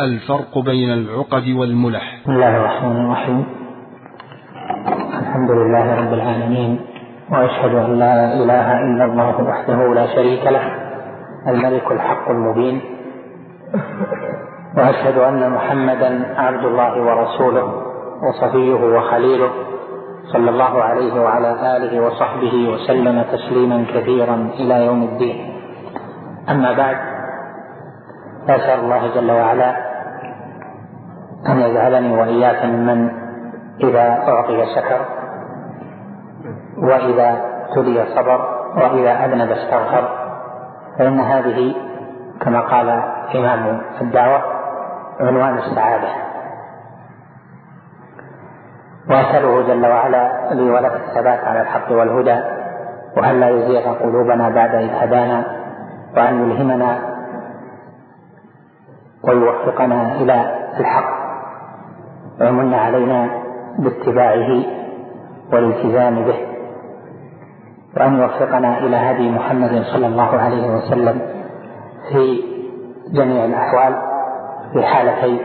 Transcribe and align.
الفرق 0.00 0.58
بين 0.58 0.92
العقد 0.92 1.48
والملح. 1.48 2.20
بسم 2.22 2.32
الله 2.32 2.56
الرحمن 2.56 2.96
الرحيم. 3.04 3.44
الحمد 5.22 5.50
لله 5.50 5.94
رب 5.94 6.12
العالمين 6.12 6.80
وأشهد 7.30 7.74
أن 7.74 7.98
لا 7.98 8.34
إله 8.34 8.78
إلا 8.78 9.04
الله 9.04 9.44
وحده 9.48 9.94
لا 9.94 10.06
شريك 10.06 10.46
له 10.46 10.64
الملك 11.48 11.92
الحق 11.92 12.30
المبين 12.30 12.80
وأشهد 14.76 15.18
أن 15.18 15.52
محمدا 15.52 16.34
عبد 16.36 16.64
الله 16.64 17.02
ورسوله 17.02 17.66
وصفيه 18.28 18.80
وخليله 18.96 19.50
صلى 20.32 20.50
الله 20.50 20.82
عليه 20.82 21.20
وعلى 21.20 21.76
آله 21.76 22.00
وصحبه 22.00 22.54
وسلم 22.72 23.22
تسليما 23.22 23.84
كثيرا 23.94 24.48
إلى 24.60 24.86
يوم 24.86 25.02
الدين. 25.02 25.36
أما 26.48 26.72
بعد 26.72 26.96
فأسأل 28.48 28.80
الله 28.80 29.14
جل 29.14 29.30
وعلا 29.30 29.89
أن 31.48 31.60
يجعلني 31.60 32.18
وإياك 32.18 32.64
ممن 32.64 33.10
إذا 33.80 34.28
أعطي 34.28 34.66
شكر 34.74 35.00
وإذا 36.78 37.44
تلي 37.74 38.06
صبر 38.16 38.60
وإذا 38.76 39.24
أذنب 39.24 39.50
استغفر. 39.50 40.08
فإن 40.98 41.20
هذه 41.20 41.74
كما 42.40 42.60
قال 42.60 42.88
إمام 43.34 43.80
الدعوة 44.00 44.42
عنوان 45.20 45.58
السعادة. 45.58 46.08
وأسأله 49.10 49.62
جل 49.62 49.86
وعلا 49.86 50.54
لي 50.54 50.70
ولك 50.70 50.92
الثبات 50.92 51.44
على 51.44 51.60
الحق 51.60 51.92
والهدى 51.92 52.40
وأن 53.16 53.40
لا 53.40 53.48
يزيغ 53.48 53.92
قلوبنا 53.92 54.48
بعد 54.48 54.74
إذ 54.74 54.90
هدانا 54.90 55.44
وأن 56.16 56.50
يلهمنا 56.50 56.98
ويوفقنا 59.24 60.12
إلى 60.12 60.54
الحق. 60.80 61.19
ويمن 62.40 62.74
علينا 62.74 63.30
باتباعه 63.78 64.62
والالتزام 65.52 66.24
به 66.24 66.38
وأن 67.96 68.20
يوفقنا 68.20 68.78
إلى 68.78 68.96
هدي 68.96 69.30
محمد 69.30 69.82
صلى 69.82 70.06
الله 70.06 70.38
عليه 70.38 70.76
وسلم 70.76 71.20
في 72.12 72.42
جميع 73.12 73.44
الأحوال 73.44 74.02
في 74.72 74.82
حالتي 74.82 75.40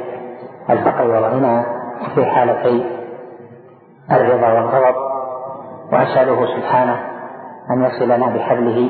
الفقر 0.70 1.08
والغنى 1.08 1.66
وفي 2.02 2.26
حالتي 2.26 2.86
الرضا 4.12 4.48
والغضب 4.54 4.96
وأسأله 5.94 6.46
سبحانه 6.58 7.00
أن 7.72 7.84
يصلنا 7.84 8.28
بحبله 8.28 8.90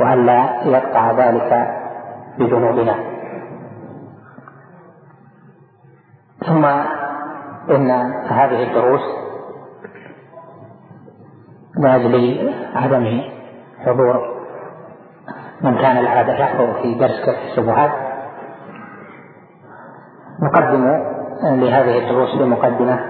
وأن 0.00 0.26
لا 0.26 0.62
يقطع 0.64 1.12
ذلك 1.12 1.76
بذنوبنا. 2.38 2.94
ثم 6.46 6.64
إن 7.70 7.90
هذه 8.30 8.62
الدروس 8.62 9.00
لأجل 11.76 12.52
عدم 12.74 13.20
حضور 13.86 14.40
من 15.62 15.74
كان 15.74 15.98
العادة 15.98 16.32
يحضر 16.32 16.82
في 16.82 16.94
درس 16.94 17.20
كشف 17.20 17.50
الشبهات. 17.50 17.90
نقدم 20.42 20.84
لهذه 21.42 21.98
الدروس 21.98 22.34
بمقدمة 22.38 23.00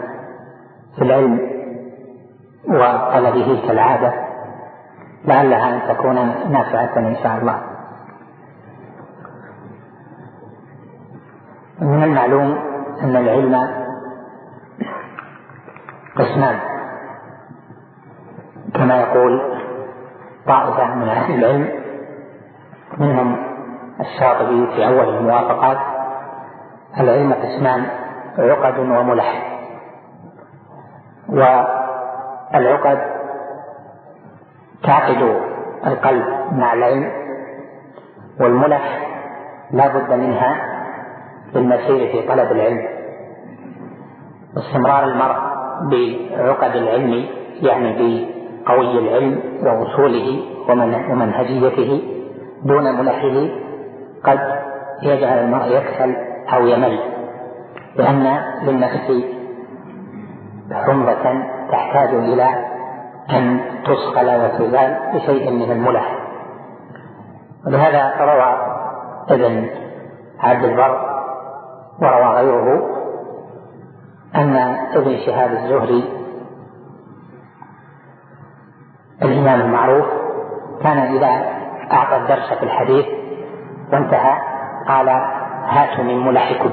في 0.96 1.02
العلم 1.02 1.50
وطلبه 2.68 3.68
كالعادة 3.68 4.12
لعلها 5.24 5.74
أن 5.74 5.96
تكون 5.96 6.14
نافعة 6.52 6.98
إن 6.98 7.16
شاء 7.22 7.38
الله. 7.38 7.62
من 11.80 12.02
المعلوم 12.02 12.58
أن 13.02 13.16
العلم 13.16 13.79
قسمان 16.20 16.58
كما 18.74 19.00
يقول 19.00 19.40
طائفة 20.46 20.94
من 20.94 21.08
أهل 21.08 21.34
العلم 21.34 21.68
منهم 22.98 23.36
الشاطبي 24.00 24.66
في 24.66 24.86
أول 24.86 25.16
الموافقات 25.16 25.78
العلم 27.00 27.32
قسمان 27.32 27.86
عقد 28.38 28.78
وملح 28.78 29.60
والعقد 31.28 32.98
تعقد 34.82 35.40
القلب 35.86 36.24
مع 36.52 36.72
العلم 36.72 37.12
والملح 38.40 39.06
لا 39.70 39.88
بد 39.88 40.12
منها 40.12 40.56
للمسير 41.54 42.12
في 42.12 42.28
طلب 42.28 42.52
العلم. 42.52 42.88
واستمرار 44.56 45.04
المرء 45.04 45.49
بعقد 45.90 46.76
العلم 46.76 47.24
يعني 47.62 47.92
بقوي 47.92 48.98
العلم 48.98 49.40
ووصوله 49.64 50.40
ومنهجيته 51.10 52.02
دون 52.64 52.84
ملحه 52.84 53.48
قد 54.24 54.40
يجعل 55.02 55.38
المرء 55.38 55.66
يكسل 55.66 56.16
أو 56.54 56.66
يمل. 56.66 56.98
لأن 57.96 58.40
للنفس 58.62 59.24
حمرة 60.72 61.42
تحتاج 61.70 62.14
إلى 62.14 62.48
أن 63.30 63.60
تصقل 63.84 64.26
وتزال 64.26 64.96
بشيء 65.14 65.50
من 65.50 65.72
الملح. 65.72 66.18
ولهذا 67.66 68.14
روى 68.20 68.58
ابن 69.30 69.66
عبد 70.40 70.64
البر 70.64 71.00
وروى 72.02 72.34
غيره 72.34 72.99
أن 74.36 74.56
ابن 74.94 75.16
شهاب 75.26 75.50
الزهري 75.50 76.04
الإمام 79.22 79.60
المعروف 79.60 80.06
كان 80.82 80.98
إذا 80.98 81.44
أعطى 81.92 82.16
الدرس 82.16 82.52
في 82.58 82.62
الحديث 82.62 83.06
وانتهى 83.92 84.38
قال 84.88 85.08
هاتوا 85.66 86.04
من 86.04 86.26
ملحكم 86.26 86.70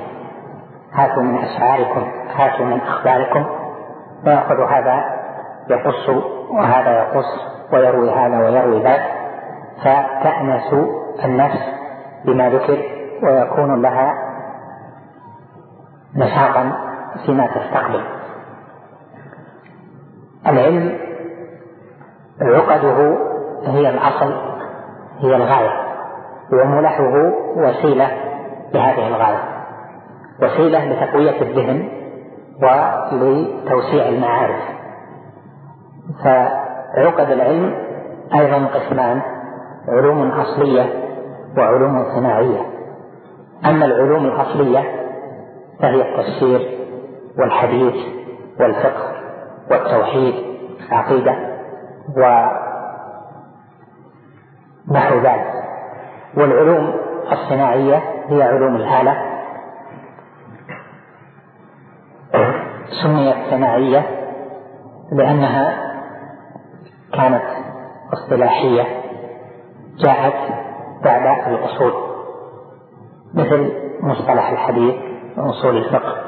هاتوا 0.94 1.24
من 1.24 1.38
أشعاركم 1.38 2.12
هاتوا 2.36 2.66
من 2.66 2.82
أخباركم. 2.82 3.46
ويأخذ 4.26 4.62
هذا 4.62 5.04
يقص 5.70 6.10
وهذا 6.52 6.92
يقص 6.92 7.26
ويروي 7.74 8.12
هذا 8.12 8.38
ويروي 8.40 8.84
ذاك 8.84 9.02
فتأنس 9.82 10.74
النفس 11.26 11.60
بما 12.26 12.50
ذكر 12.50 12.78
ويكون 13.24 13.82
لها 13.82 14.14
نشاطا 16.16 16.72
فيما 17.26 17.48
تستقبل. 17.48 18.04
العلم 20.48 20.98
عقده 22.42 23.18
هي 23.66 23.90
الأصل 23.90 24.34
هي 25.20 25.36
الغاية 25.36 25.72
وملحه 26.54 27.32
وسيلة 27.56 28.12
لهذه 28.74 29.08
الغاية 29.08 29.44
وسيلة 30.42 30.86
لتقوية 30.86 31.42
الذهن 31.42 31.90
ولتوسيع 32.62 34.08
المعارف. 34.10 34.62
فعقد 36.24 37.32
العلم 37.32 37.76
أيضا 38.36 38.66
قسمان 38.66 39.22
علوم 39.88 40.32
أصلية 40.32 40.86
وعلوم 41.58 42.06
صناعية. 42.16 42.62
أما 43.66 43.86
العلوم 43.86 44.26
الأصلية 44.26 44.84
فهي 45.80 46.02
التفسير 46.02 46.77
والحديث 47.40 47.96
والفقه 48.60 49.12
والتوحيد 49.72 50.34
العقيدة 50.90 51.36
ونحو 54.88 55.16
ذلك. 55.16 55.54
والعلوم 56.38 56.94
الصناعية 57.32 58.04
هي 58.28 58.44
علوم 58.44 58.76
الآلة. 58.76 59.38
سميت 63.04 63.36
صناعية 63.52 64.06
لأنها 65.12 65.94
كانت 67.14 67.44
اصطلاحية 68.14 68.84
جاءت 69.98 70.54
بعد 71.04 71.48
الأصول 71.54 71.94
مثل 73.34 73.74
مصطلح 74.02 74.50
الحديث 74.50 74.96
وأصول 75.38 75.78
الفقه. 75.78 76.27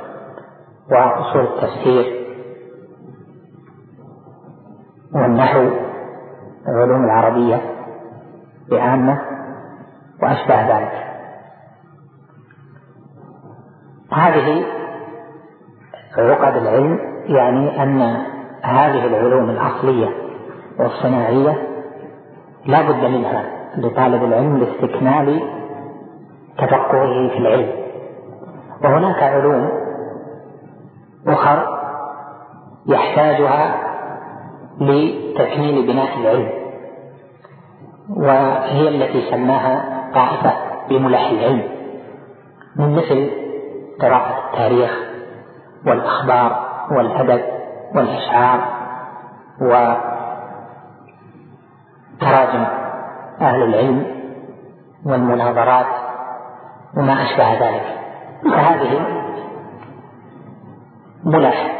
وأصول 0.91 1.41
التفسير 1.41 2.19
والنحو 5.15 5.69
العلوم 6.68 7.03
العربية 7.06 7.62
بعامة 8.71 9.21
وأشبه 10.24 10.77
ذلك. 10.77 11.06
هذه 14.12 14.65
عقد 16.18 16.56
العلم 16.57 17.00
يعني 17.25 17.83
أن 17.83 18.01
هذه 18.63 19.06
العلوم 19.06 19.50
الأصلية 19.50 20.09
والصناعية 20.80 21.68
لا 22.65 22.81
بد 22.81 23.06
منها 23.06 23.45
لطالب 23.77 24.24
العلم 24.24 24.57
لاستكمال 24.57 25.41
تفقهه 26.57 27.30
في 27.30 27.38
العلم. 27.38 27.69
وهناك 28.83 29.24
علوم 29.24 29.78
أخر 31.27 31.80
يحتاجها 32.88 33.75
لتكميل 34.81 35.88
بناء 35.88 36.18
العلم 36.18 36.50
وهي 38.18 38.88
التي 38.88 39.31
سماها 39.31 40.00
طائفة 40.13 40.54
بملح 40.89 41.30
العلم 41.30 41.63
من 42.75 42.95
مثل 42.95 43.30
قراءة 44.01 44.48
التاريخ 44.48 44.92
والأخبار 45.86 46.66
والأدب 46.92 47.42
والأشعار 47.95 48.60
وتراجم 49.62 50.06
أهل 53.42 53.63
العلم 53.63 54.06
والمناظرات 55.06 55.86
وما 56.98 57.13
أشبه 57.13 57.54
ذلك. 57.54 57.86
فهذه 58.44 59.00
ملح 61.24 61.80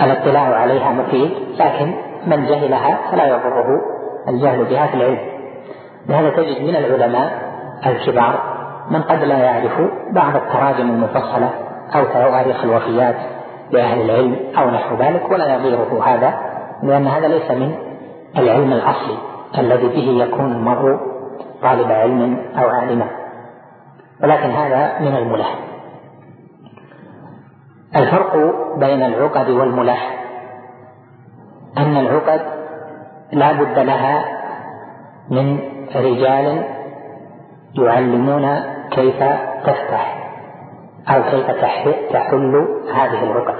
الاطلاع 0.00 0.60
عليها 0.60 0.92
مفيد 0.92 1.30
لكن 1.58 1.94
من 2.26 2.46
جهلها 2.46 2.98
فلا 3.10 3.26
يضره. 3.26 3.80
الجهل 4.28 4.64
بها 4.64 4.86
في 4.86 4.94
العلم. 4.94 5.18
لهذا 6.08 6.30
تجد 6.30 6.62
من 6.62 6.76
العلماء 6.76 7.46
الكبار 7.86 8.56
من 8.90 9.02
قد 9.02 9.22
لا 9.22 9.38
يعرف 9.38 9.80
بعض 10.12 10.36
التراجم 10.36 10.90
المفصلة 10.90 11.50
أو 11.94 12.04
تواريخ 12.04 12.64
الوفيات 12.64 13.16
لأهل 13.70 14.00
العلم 14.00 14.36
أو 14.58 14.70
نحو 14.70 14.96
ذلك 14.96 15.30
ولا 15.30 15.54
يضيره 15.54 16.04
هذا 16.04 16.34
لأن 16.82 17.06
هذا 17.06 17.28
ليس 17.28 17.50
من 17.50 17.74
العلم 18.38 18.72
الأصلي 18.72 19.18
الذي 19.58 19.86
به 19.86 20.24
يكون 20.24 20.52
المرء 20.52 20.98
طالب 21.62 21.92
علم 21.92 22.38
أو 22.58 22.68
عالما 22.68 23.06
ولكن 24.22 24.50
هذا 24.50 25.00
من 25.00 25.16
الملح 25.16 25.58
الفرق 27.94 28.36
بين 28.76 29.02
العقد 29.02 29.50
والملح 29.50 30.16
أن 31.78 31.96
العقد 31.96 32.40
لا 33.32 33.52
بد 33.52 33.78
لها 33.78 34.24
من 35.30 35.58
رجال 35.94 36.64
يعلمون 37.78 38.60
كيف 38.90 39.18
تفتح 39.64 40.30
أو 41.08 41.22
كيف 41.22 41.50
تحل 42.12 42.68
هذه 42.94 43.22
العقد. 43.22 43.56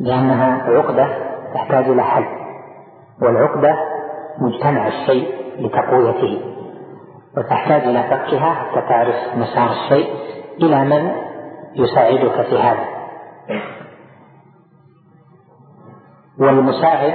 لأنها 0.00 0.62
عقدة 0.62 1.08
تحتاج 1.54 1.84
إلى 1.84 2.02
حل 2.02 2.24
والعقدة 3.22 3.76
مجتمع 4.38 4.86
الشيء 4.86 5.34
لتقويته 5.58 6.40
وتحتاج 7.36 7.82
إلى 7.82 8.02
فكها 8.02 8.50
حتى 8.50 8.80
تعرف 8.88 9.14
مسار 9.36 9.70
الشيء 9.70 10.14
إلى 10.62 10.84
من 10.84 11.29
يساعدك 11.74 12.42
في 12.42 12.58
هذا. 12.58 12.84
والمساعد 16.38 17.14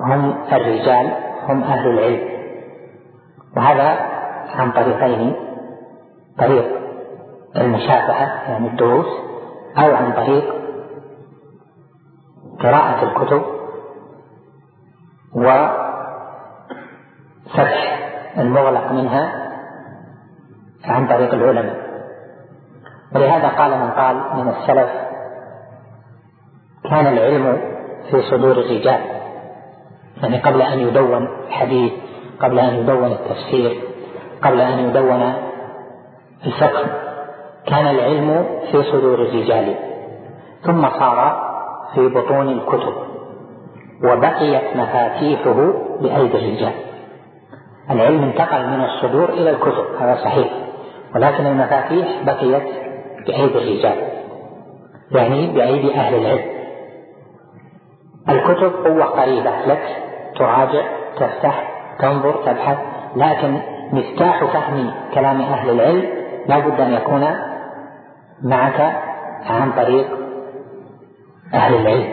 هم 0.00 0.34
الرجال 0.52 1.12
هم 1.48 1.62
أهل 1.62 1.88
العلم. 1.88 2.28
وهذا 3.56 3.88
عن 4.54 4.72
طريقين. 4.72 5.34
طريق 6.38 6.80
المشافهة 7.56 8.50
يعني 8.50 8.68
الدروس 8.68 9.06
أو 9.78 9.94
عن 9.94 10.12
طريق 10.12 10.54
قراءة 12.60 13.04
الكتب 13.04 13.42
وفتح 15.34 15.80
المغلق 18.38 18.92
منها 18.92 19.50
عن 20.84 21.06
طريق 21.08 21.34
العلماء. 21.34 21.89
ولهذا 23.14 23.48
قال 23.48 23.70
من 23.70 23.90
قال 23.90 24.16
من 24.16 24.48
السلف 24.48 24.90
كان 26.90 27.06
العلم 27.06 27.60
في 28.10 28.22
صدور 28.22 28.52
الرجال 28.52 29.00
يعني 30.22 30.38
قبل 30.38 30.62
أن 30.62 30.78
يدون 30.78 31.28
الحديث 31.48 31.92
قبل 32.40 32.58
أن 32.58 32.74
يدون 32.74 33.12
التفسير 33.12 33.80
قبل 34.42 34.60
أن 34.60 34.78
يدون 34.78 35.32
الفقه 36.46 36.86
كان 37.66 37.86
العلم 37.86 38.46
في 38.72 38.82
صدور 38.82 39.14
الرجال 39.14 39.74
ثم 40.62 40.88
صار 40.88 41.50
في 41.94 42.08
بطون 42.08 42.48
الكتب 42.48 42.94
وبقيت 44.04 44.76
مفاتيحه 44.76 45.72
بأيدي 46.00 46.38
الرجال. 46.38 46.72
العلم 47.90 48.22
انتقل 48.22 48.66
من 48.66 48.84
الصدور 48.84 49.28
إلى 49.28 49.50
الكتب 49.50 49.84
هذا 50.00 50.14
صحيح 50.24 50.48
ولكن 51.14 51.46
المفاتيح 51.46 52.22
بقيت 52.26 52.62
بأيدي 53.26 53.58
الرجال 53.58 53.96
يعني 55.12 55.46
بأيدي 55.54 55.94
أهل 55.94 56.14
العلم. 56.14 56.60
الكتب 58.28 58.72
قوة 58.84 59.04
قريبة 59.04 59.50
لك 59.66 59.82
تراجع 60.36 60.82
تفتح 61.16 61.70
تنظر 61.98 62.32
تبحث. 62.32 62.78
لكن 63.16 63.58
مفتاح 63.92 64.44
فهم 64.44 64.90
كلام 65.14 65.40
أهل 65.40 65.70
العلم 65.70 66.04
لا 66.46 66.58
بد 66.58 66.80
أن 66.80 66.92
يكون 66.92 67.26
معك 68.42 68.80
عن 69.46 69.72
طريق 69.72 70.06
أهل 71.54 71.74
العلم. 71.74 72.08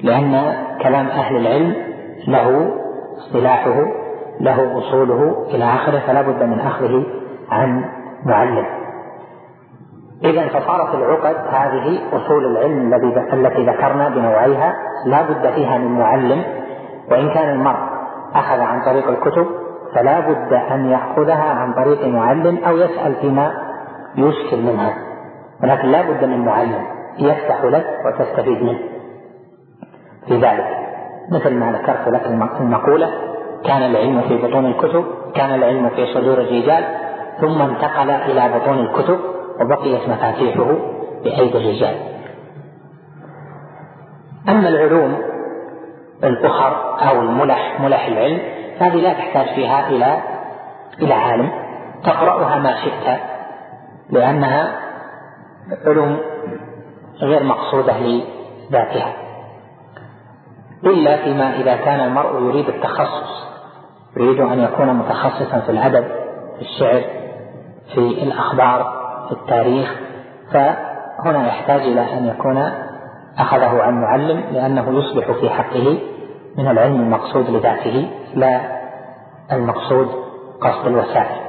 لأن 0.00 0.54
كلام 0.82 1.06
أهل 1.06 1.36
العلم 1.36 1.74
له 2.28 2.74
اصطلاحه 3.18 3.74
له 4.40 4.78
أصوله 4.78 5.46
إلى 5.50 5.64
آخره 5.64 5.98
فلا 5.98 6.22
بد 6.22 6.42
من 6.42 6.60
أخذه 6.60 7.06
عن 7.50 7.84
معلم. 8.26 8.83
إذا 10.24 10.48
فصارت 10.48 10.94
العقد 10.94 11.36
هذه 11.48 12.00
أصول 12.12 12.46
العلم 12.46 12.94
التي 13.32 13.66
ذكرنا 13.66 14.08
بنوعيها 14.08 14.74
لا 15.06 15.22
بد 15.22 15.50
فيها 15.54 15.78
من 15.78 15.98
معلم 15.98 16.44
وإن 17.10 17.34
كان 17.34 17.48
المرء 17.48 17.78
أخذ 18.34 18.60
عن 18.60 18.84
طريق 18.84 19.08
الكتب 19.08 19.46
فلا 19.94 20.20
بد 20.20 20.52
أن 20.52 20.90
يأخذها 20.90 21.50
عن 21.50 21.72
طريق 21.74 22.06
معلم 22.06 22.58
أو 22.64 22.76
يسأل 22.76 23.14
فيما 23.14 23.52
يشكل 24.16 24.62
منها. 24.62 24.94
ولكن 25.62 25.88
لا 25.88 26.02
بد 26.02 26.24
من 26.24 26.44
معلم 26.44 26.86
يفتح 27.18 27.64
لك 27.64 27.86
وتستفيد 28.06 28.62
منه. 28.62 28.78
في 30.26 30.34
ذلك 30.34 30.66
مثل 31.32 31.54
ما 31.54 31.72
ذكرت 31.72 32.08
لك 32.08 32.26
المقولة 32.60 33.10
كان 33.64 33.82
العلم 33.82 34.20
في 34.20 34.36
بطون 34.36 34.66
الكتب 34.66 35.04
كان 35.34 35.54
العلم 35.54 35.88
في 35.88 36.06
صدور 36.14 36.38
الرجال 36.38 36.84
ثم 37.40 37.62
انتقل 37.62 38.10
إلى 38.10 38.58
بطون 38.58 38.78
الكتب. 38.78 39.18
وبقيت 39.60 40.08
مفاتيحه 40.08 40.76
بأيدي 41.24 41.58
الرجال. 41.58 41.96
أما 44.48 44.68
العلوم 44.68 45.18
الأخر 46.24 46.98
أو 47.08 47.20
الملح 47.20 47.80
ملح 47.80 48.06
العلم 48.06 48.40
هذه 48.78 48.96
لا 48.96 49.12
تحتاج 49.12 49.54
فيها 49.54 49.88
إلى 49.88 50.22
إلى 51.02 51.14
عالم. 51.14 51.50
تقرأها 52.04 52.58
ما 52.58 52.74
شئت 52.84 53.20
لأنها 54.10 54.80
علوم 55.86 56.18
غير 57.20 57.42
مقصودة 57.42 57.98
لذاتها. 57.98 59.12
إلا 60.84 61.16
فيما 61.16 61.56
إذا 61.56 61.76
كان 61.76 62.00
المرء 62.00 62.42
يريد 62.42 62.68
التخصص 62.68 63.44
يريد 64.16 64.40
أن 64.40 64.60
يكون 64.60 64.94
متخصصا 64.94 65.60
في 65.60 65.68
الأدب 65.68 66.04
في 66.56 66.62
الشعر 66.62 67.02
في 67.94 68.22
الأخبار. 68.22 69.03
التاريخ 69.34 69.94
فهنا 70.52 71.48
يحتاج 71.48 71.80
إلى 71.80 72.18
أن 72.18 72.26
يكون 72.26 72.72
أخذه 73.38 73.82
عن 73.82 73.94
معلم 74.00 74.44
لأنه 74.52 74.98
يصبح 74.98 75.32
في 75.40 75.50
حقه 75.50 75.98
من 76.58 76.68
العلم 76.68 77.00
المقصود 77.00 77.50
لذاته 77.50 78.10
لا 78.34 78.60
المقصود 79.52 80.08
قصد 80.60 80.86
الوسائل. 80.86 81.44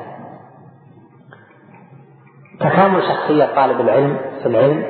تكامل 2.60 3.04
شخصية 3.04 3.56
طالب 3.56 3.82
العلم 3.82 4.18
في 4.42 4.46
العلم 4.46 4.84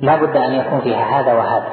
لا 0.00 0.16
بد 0.16 0.36
أن 0.36 0.52
يكون 0.52 0.80
فيها 0.80 1.20
هذا 1.20 1.34
وهذا. 1.34 1.72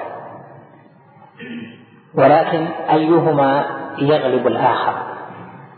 ولكن 2.16 2.68
أيهما 2.90 3.66
يغلب 3.98 4.48
الآخر؟ 4.48 4.94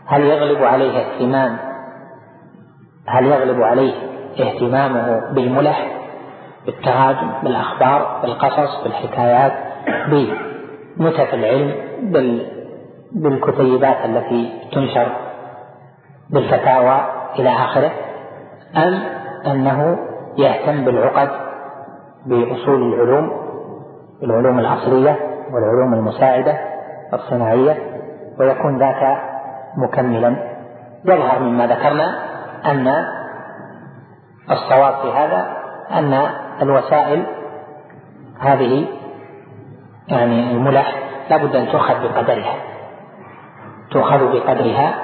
هل 0.06 0.24
يغلب 0.24 0.64
عليه 0.64 0.98
اهتمام؟ 0.98 1.58
هل 3.06 3.26
يغلب 3.26 3.62
عليه 3.62 3.94
اهتمامه 4.40 5.32
بالملح 5.34 5.86
بالتراجم 6.66 7.30
بالأخبار 7.42 8.20
بالقصص 8.22 8.82
بالحكايات 8.84 9.52
بنتف 10.96 11.34
العلم 11.34 11.74
بال 12.02 12.46
بالكتيبات 13.12 13.96
التي 14.04 14.52
تنشر 14.72 15.06
بالفتاوى 16.30 17.00
إلى 17.38 17.48
آخره 17.50 17.90
أم 18.76 19.02
أنه 19.46 19.98
يهتم 20.38 20.84
بالعقد 20.84 21.28
بأصول 22.26 22.94
العلوم 22.94 23.30
العلوم 24.22 24.58
الأصلية 24.58 25.18
والعلوم 25.52 25.94
المساعدة 25.94 26.58
الصناعية 27.12 27.76
ويكون 28.40 28.78
ذاك 28.78 29.18
مكملا. 29.76 30.36
يظهر 31.04 31.38
مما 31.38 31.66
ذكرنا 31.66 32.18
أن 32.66 32.94
الصواب 34.50 34.94
في 35.02 35.12
هذا 35.12 35.56
أن 35.90 36.30
الوسائل 36.62 37.26
هذه 38.40 38.86
يعني 40.08 40.50
الملح 40.50 40.94
لابد 41.30 41.56
أن 41.56 41.68
تؤخذ 41.72 41.94
بقدرها 42.02 42.54
تؤخذ 43.90 44.32
بقدرها 44.32 44.94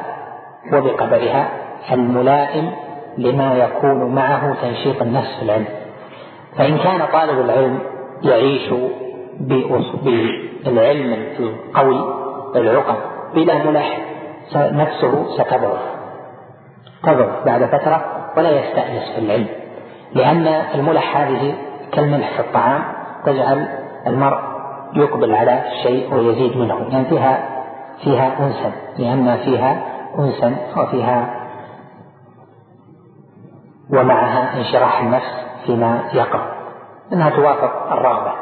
وبقدرها 0.73 1.49
الملائم 1.92 2.71
لما 3.18 3.54
يكون 3.54 4.14
معه 4.14 4.54
تنشيط 4.62 5.02
النفس 5.02 5.37
في 5.38 5.42
العلم. 5.42 5.66
فإن 6.57 6.78
كان 6.78 7.07
طالب 7.12 7.40
العلم 7.40 7.78
يعيش 8.23 8.71
بالعلم 9.40 11.12
القوي 11.38 12.14
العقد 12.57 12.97
بلا 13.35 13.64
ملح 13.64 13.99
نفسه 14.57 15.26
ستضعف. 15.37 15.80
تضعف 17.02 17.45
بعد 17.47 17.64
فترة 17.64 18.04
ولا 18.38 18.50
يستأنس 18.50 19.02
في 19.14 19.18
العلم. 19.18 19.49
لأن 20.14 20.47
الملح 20.75 21.16
هذه 21.16 21.54
كالملح 21.92 22.33
في 22.33 22.40
الطعام 22.40 22.83
تجعل 23.26 23.68
المرء 24.07 24.38
يقبل 24.95 25.35
على 25.35 25.62
الشيء 25.66 26.14
ويزيد 26.14 26.57
منه. 26.57 26.75
لأن 26.75 26.92
يعني 26.92 27.04
فيها 27.09 27.49
فيها 28.04 28.47
أنسا 28.47 28.73
لأن 28.99 29.37
فيها 29.37 29.83
أنسا 30.18 30.57
وفيها 30.76 31.35
ومعها 33.90 34.59
انشراح 34.59 35.00
النفس 35.00 35.47
فيما 35.66 36.00
يقع. 36.12 36.40
إنها 37.12 37.30
توافق 37.30 37.92
الرغبة 37.92 38.33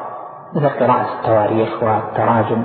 مثل 0.55 0.69
قراءه 0.69 1.07
التواريخ 1.19 1.83
والتراجم 1.83 2.65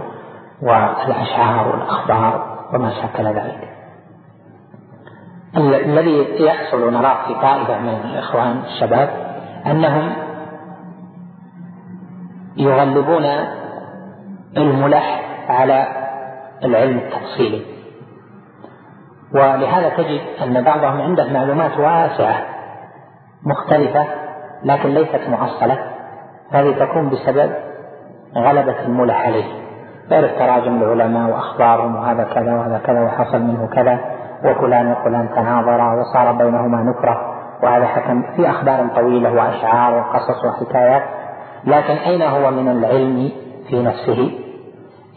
والأشعار 0.61 1.67
والأخبار 1.67 2.57
وما 2.73 2.91
شاكل 3.01 3.25
ذلك. 3.25 3.70
الذي 5.57 6.43
يحصل 6.43 6.93
نراه 6.93 7.27
في 7.27 7.33
طائفة 7.33 7.79
من 7.79 7.89
الإخوان 7.89 8.61
الشباب 8.65 9.09
أنهم 9.65 10.11
يغلبون 12.57 13.25
الملح 14.57 15.21
على 15.49 15.87
العلم 16.63 16.97
التفصيلي. 16.97 17.61
ولهذا 19.33 19.89
تجد 19.89 20.21
أن 20.43 20.63
بعضهم 20.63 21.01
عنده 21.01 21.33
معلومات 21.33 21.77
واسعة 21.77 22.45
مختلفة 23.43 24.05
لكن 24.63 24.89
ليست 24.89 25.21
معصلة 25.29 25.77
هذه 26.51 26.85
تكون 26.85 27.09
بسبب 27.09 27.51
غلبة 28.35 28.79
الملح 28.85 29.25
عليه. 29.27 29.45
يعرف 30.11 30.31
تراجم 30.39 30.83
العلماء 30.83 31.31
وأخبارهم 31.31 31.95
وهذا 31.95 32.23
كذا 32.23 32.53
وهذا 32.53 32.81
كذا 32.85 33.01
وحصل 33.01 33.39
منه 33.41 33.69
كذا. 33.73 34.20
وفلان 34.45 34.91
وفلان 34.91 35.29
تناظرا 35.35 35.93
وصار 35.93 36.31
بينهما 36.31 36.83
نكرة. 36.83 37.37
وهذا 37.63 37.85
حكم 37.85 38.23
في 38.35 38.49
أخبار 38.49 38.87
طويلة 38.95 39.33
وأشعار 39.33 39.93
وقصص 39.97 40.45
وحكايات. 40.45 41.03
لكن 41.65 41.93
أين 41.93 42.21
هو 42.21 42.51
من 42.51 42.67
العلم 42.71 43.31
في 43.69 43.83
نفسه؟ 43.83 44.31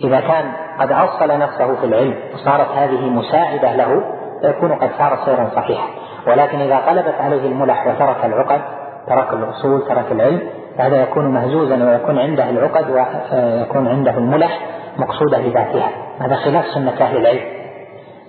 إذا 0.04 0.21
كان 0.21 0.45
قد 0.78 0.93
أصل 0.93 1.38
نفسه 1.38 1.75
في 1.75 1.87
العلم 1.87 2.14
وصارت 2.35 2.69
هذه 2.76 3.11
مساعدة 3.11 3.76
له 3.76 4.02
فيكون 4.43 4.73
قد 4.73 4.90
سار 4.99 5.19
سيرا 5.25 5.49
صحيحا. 5.57 5.87
ولكن 6.26 6.59
إذا 6.59 6.76
غلبت 6.76 7.14
عليه 7.21 7.47
الملح 7.47 7.87
وترك 7.87 8.25
العقد 8.25 8.61
ترك 9.09 9.33
الأصول 9.33 9.88
ترك 9.88 10.12
العلم 10.12 10.40
فهذا 10.78 11.02
يكون 11.02 11.35
مهزوزا 11.35 11.85
ويكون 11.85 12.19
عنده 12.19 12.50
العقد 12.50 12.90
ويكون 12.90 13.88
عنده 13.88 14.11
الملح 14.11 14.59
مقصودة 14.99 15.38
لذاتها 15.38 15.88
هذا 16.21 16.37
خلاف 16.37 16.64
سنة 16.64 16.93
أهل 17.00 17.16
العلم. 17.16 17.63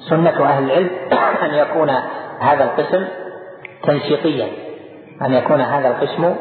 سنة 0.10 0.46
أهل 0.46 0.64
العلم 0.64 0.90
أن 1.46 1.54
يكون 1.54 1.90
هذا 2.40 2.64
القسم 2.64 3.06
تنشيطيا 3.84 4.48
أن 5.22 5.34
يكون 5.34 5.62
هذا 5.62 5.88
القسم 5.88 6.36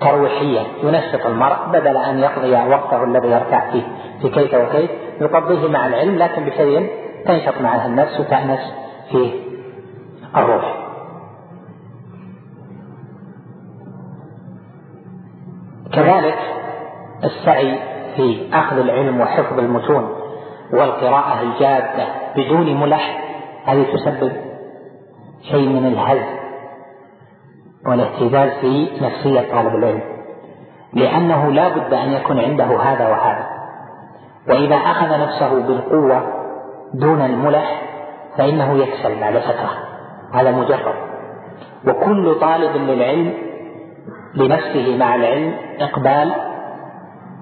ترويحيا. 0.00 0.64
ينشط 0.82 1.26
المرء 1.26 1.56
بدل 1.72 1.96
أن 1.96 2.18
يقضي 2.18 2.52
وقته 2.52 3.04
الذي 3.04 3.28
يرتاح 3.28 3.70
فيه 3.72 3.82
في 4.22 4.28
كيف 4.28 4.54
وكيف 4.54 4.90
يقضيه 5.20 5.68
مع 5.68 5.86
العلم 5.86 6.18
لكن 6.18 6.44
بشيء 6.44 6.90
تنشط 7.26 7.60
معها 7.60 7.86
النفس 7.86 8.20
وتأنس 8.20 8.60
فيه 9.10 9.32
الروح. 10.36 10.84
كذلك 15.92 16.38
السعي 17.24 17.78
في 18.16 18.48
أخذ 18.52 18.78
العلم 18.78 19.20
وحفظ 19.20 19.58
المتون 19.58 20.23
والقراءة 20.72 21.42
الجادة 21.42 22.06
بدون 22.36 22.80
ملح 22.80 23.24
هذه 23.66 23.86
تسبب 23.92 24.32
شيء 25.50 25.68
من 25.68 25.86
الهز 25.86 26.44
والاهتزاز 27.86 28.50
في 28.60 28.88
نفسية 29.00 29.52
طالب 29.52 29.74
العلم 29.74 30.14
لأنه 30.92 31.52
لا 31.52 31.68
بد 31.68 31.94
أن 31.94 32.12
يكون 32.12 32.40
عنده 32.40 32.64
هذا 32.64 33.08
وهذا. 33.08 33.46
وإذا 34.48 34.76
أخذ 34.76 35.20
نفسه 35.20 35.60
بالقوة 35.60 36.22
دون 36.94 37.20
الملح 37.20 37.82
فإنه 38.38 38.72
يكسل 38.72 39.20
بعد 39.20 39.38
فترة. 39.38 39.70
هذا 40.32 40.50
مجرد. 40.50 40.94
وكل 41.86 42.34
طالب 42.40 42.76
للعلم 42.76 43.32
لنفسه 44.34 44.96
مع 44.96 45.14
العلم 45.14 45.54
إقبال 45.80 46.34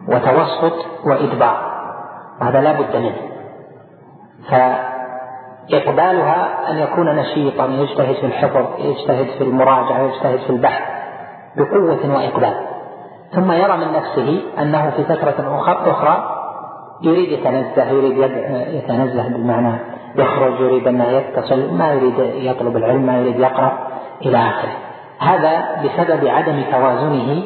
وتوسط 0.09 0.87
وإدبار. 1.07 1.72
وهذا 2.43 2.61
لا 2.61 2.73
بد 2.73 2.97
منه. 2.97 3.17
فإقبالها 5.69 6.71
أن 6.71 6.79
يكون 6.79 7.17
نشيطا 7.17 7.67
يجتهد 7.67 8.15
في 8.15 8.27
الحفظ 8.27 8.67
يجتهد 8.79 9.27
في 9.39 9.45
المراجعة 9.45 10.03
يجتهد 10.03 10.39
في 10.39 10.51
البحث 10.51 10.83
بقوة 11.57 12.17
وإقبال. 12.17 12.55
ثم 13.35 13.53
يرى 13.53 13.77
من 13.77 13.93
نفسه 13.93 14.43
أنه 14.59 14.91
في 14.91 15.05
فترة 15.05 15.63
أخرى 15.87 16.39
يريد 17.03 17.33
يتنزه 17.33 17.91
يريد 17.91 18.19
يتنزه 18.75 19.29
بالمعنى 19.29 19.79
يخرج 20.17 20.61
يريد 20.61 20.87
أن 20.87 21.01
يتصل 21.01 21.75
ما 21.75 21.93
يريد 21.93 22.19
يطلب 22.19 22.77
العلم 22.77 23.03
ما 23.03 23.19
يريد 23.19 23.39
يقرأ 23.39 23.79
إلى 24.23 24.39
آخره. 24.39 24.73
هذا 25.19 25.83
بسبب 25.85 26.27
عدم 26.27 26.63
توازنه 26.73 27.43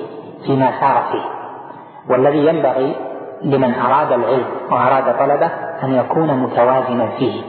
فيما 0.47 0.71
سار 0.81 1.03
فيه. 1.13 1.37
والذي 2.11 2.47
ينبغي 2.47 3.06
لمن 3.43 3.75
أراد 3.75 4.13
العلم 4.13 4.47
وأراد 4.71 5.19
طلبه 5.19 5.51
أن 5.83 5.93
يكون 5.93 6.35
متوازنا 6.43 7.07
فيه 7.19 7.43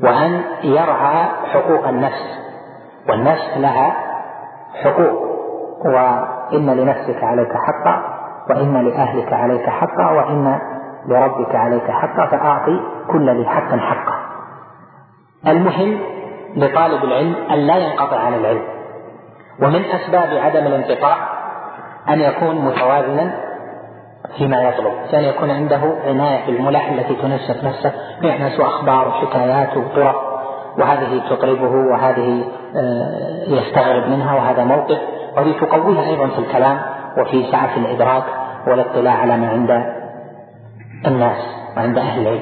وأن 0.00 0.42
يرعى 0.62 1.24
حقوق 1.52 1.88
النفس 1.88 2.38
والنفس 3.08 3.56
لها 3.56 3.96
حقوق 4.84 5.30
وإن 5.84 6.70
لنفسك 6.70 7.24
عليك 7.24 7.52
حقا 7.52 8.20
وإن 8.50 8.88
لأهلك 8.88 9.32
عليك 9.32 9.68
حقا 9.70 10.10
وإن 10.10 10.58
لربك 11.06 11.54
عليك 11.54 11.90
حقا 11.90 12.26
فأعطي 12.26 12.80
كل 13.10 13.30
ذي 13.30 13.46
حق 13.46 13.76
حقه. 13.76 14.14
المهم 15.46 15.98
لطالب 16.56 17.04
العلم 17.04 17.34
أن 17.50 17.58
لا 17.58 17.76
ينقطع 17.76 18.18
عن 18.18 18.34
العلم 18.34 18.62
ومن 19.62 19.84
أسباب 19.84 20.36
عدم 20.36 20.66
الانقطاع 20.66 21.16
أن 22.08 22.20
يكون 22.20 22.64
متوازنا 22.64 23.49
فيما 24.36 24.62
يطلب. 24.62 24.92
أن 25.14 25.24
يكون 25.24 25.50
عنده 25.50 25.80
عناية 26.06 26.46
بالملح 26.46 26.90
التي 26.90 27.14
تنشط 27.14 27.64
نفسه 27.64 27.92
يحنس 28.22 28.60
أخبار 28.60 29.08
وحكايات 29.08 29.76
وطرق. 29.76 30.30
وهذه 30.78 31.22
تطربه 31.30 31.92
وهذه 31.92 32.44
آه، 32.76 33.44
يستغرب 33.46 34.08
منها 34.08 34.34
وهذا 34.34 34.64
موقف. 34.64 34.98
وهذه 35.36 35.52
تقويها 35.60 36.06
أيضا 36.06 36.26
في 36.26 36.38
الكلام 36.38 36.80
وفي 37.18 37.50
سعة 37.52 37.76
الإدراك 37.76 38.24
والاطلاع 38.66 39.14
على 39.14 39.36
ما 39.36 39.48
عند 39.48 39.70
الناس 41.06 41.38
وعند 41.76 41.98
أهل 41.98 42.20
العلم. 42.20 42.40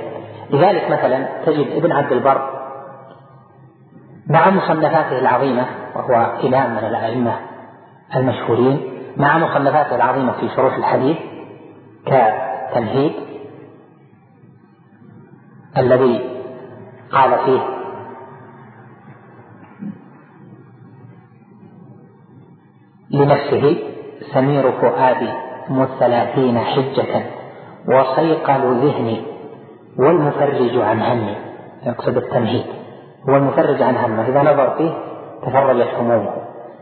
لذلك 0.51 0.91
مثلا 0.91 1.27
تجد 1.47 1.67
ابن 1.77 1.93
عبد 1.93 2.13
البر 2.13 2.59
مع 4.29 4.51
مصنفاته 4.51 5.19
العظيمة 5.19 5.67
وهو 5.95 6.33
إمام 6.45 6.71
من 6.71 6.85
الأئمة 6.85 7.33
المشهورين 8.17 8.81
مع 9.17 9.39
مصنفاته 9.39 9.97
العظيمة 9.97 10.33
في 10.33 10.49
شروح 10.57 10.77
الحديث 10.77 11.17
كتمهيد 12.07 13.13
الذي 15.77 16.21
قال 17.13 17.39
فيه 17.45 17.79
بنفسه 23.11 23.77
سمير 24.35 24.73
فؤادي 24.73 25.33
مثلاثين 25.71 26.59
حجة 26.59 27.23
وصيقل 27.89 28.87
ذهني 28.87 29.23
والمفرج 29.99 30.79
عن 30.79 31.01
همي. 31.01 31.37
يقصد 31.87 32.17
التمهيد. 32.17 32.65
هو 33.29 33.37
المفرج 33.37 33.83
عن 33.83 33.97
همه. 33.97 34.29
إذا 34.29 34.43
نظر 34.43 34.77
فيه 34.79 34.93
تفرجت 35.43 35.95
همومه 35.95 36.33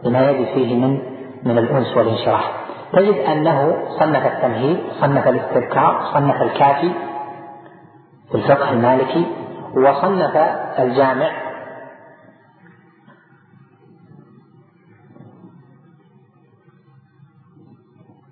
لما 0.05 0.31
يجد 0.31 0.47
فيه 0.55 0.77
من 0.77 0.99
من 1.45 1.59
الأنس 1.59 1.97
والانشراح. 1.97 2.66
تجد 2.97 3.15
أنه 3.15 3.89
صنف 3.99 4.27
التمهيد 4.27 4.79
صنف 5.01 5.29
الاستذكار 5.29 6.05
صنف 6.15 6.43
الكافي 6.43 6.93
في 8.31 8.35
الفقه 8.35 8.71
المالكي 8.71 9.27
وصنف 9.77 10.37
الجامع. 10.79 11.31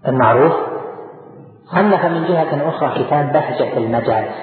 المعروف 0.08 0.52
صنف 1.64 2.04
من 2.04 2.24
جهة 2.24 2.68
أخرى 2.68 3.04
كتاب 3.04 3.32
بهجة 3.32 3.76
المجالس 3.76 4.34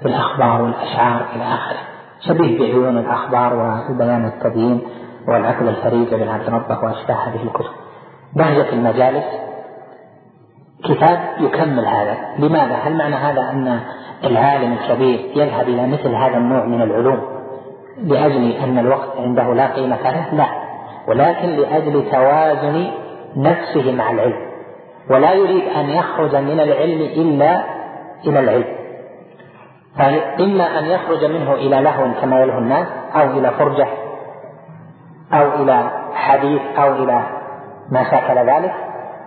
في 0.00 0.08
الأخبار 0.08 0.62
والأشعار 0.62 1.26
إلى 1.34 1.44
آخره. 1.44 1.78
شبيه 2.20 2.58
بعيون 2.58 2.98
الأخبار 2.98 3.54
وبيان 3.90 4.26
التبيين 4.26 4.82
والعقل 5.28 5.68
الفريد 5.68 6.14
بن 6.14 6.28
عبد 6.28 6.50
ربه 6.50 6.84
وأشباه 6.84 7.14
هذه 7.14 7.42
الكتب. 7.42 7.81
بهجة 8.36 8.72
المجالس. 8.72 9.24
كتاب 10.84 11.18
يكمل 11.40 11.86
هذا. 11.86 12.16
لماذا؟ 12.38 12.74
هل 12.74 12.96
معنى 12.96 13.14
هذا 13.14 13.40
أن 13.40 13.80
العالم 14.24 14.72
الكبير 14.72 15.30
يذهب 15.36 15.68
إلى 15.68 15.86
مثل 15.86 16.14
هذا 16.14 16.36
النوع 16.36 16.64
من 16.64 16.82
العلوم 16.82 17.20
لأجل 18.04 18.52
أن 18.52 18.78
الوقت 18.78 19.16
عنده 19.18 19.54
لا 19.54 19.66
قيمة 19.66 19.96
له؟ 20.10 20.34
لا. 20.34 20.46
ولكن 21.08 21.48
لأجل 21.48 22.10
توازن 22.10 22.90
نفسه 23.36 23.92
مع 23.92 24.10
العلم. 24.10 24.52
ولا 25.10 25.32
يريد 25.32 25.62
أن 25.76 25.88
يخرج 25.88 26.36
من 26.36 26.60
العلم 26.60 27.00
إلا 27.00 27.62
إلى 28.26 28.40
العلم. 28.40 28.82
فإما 29.98 30.78
أن 30.78 30.84
يخرج 30.84 31.24
منه 31.24 31.54
إلى 31.54 31.80
لهو 31.80 32.06
كما 32.20 32.42
يلهو 32.42 32.58
الناس 32.58 32.86
أو 33.14 33.30
إلى 33.30 33.50
فرجة 33.50 33.86
أو 35.32 35.62
إلى 35.62 35.90
حديث 36.14 36.62
أو 36.78 36.92
إلى 36.92 37.41
ما 37.92 38.04
شاكل 38.10 38.50
ذلك 38.50 38.72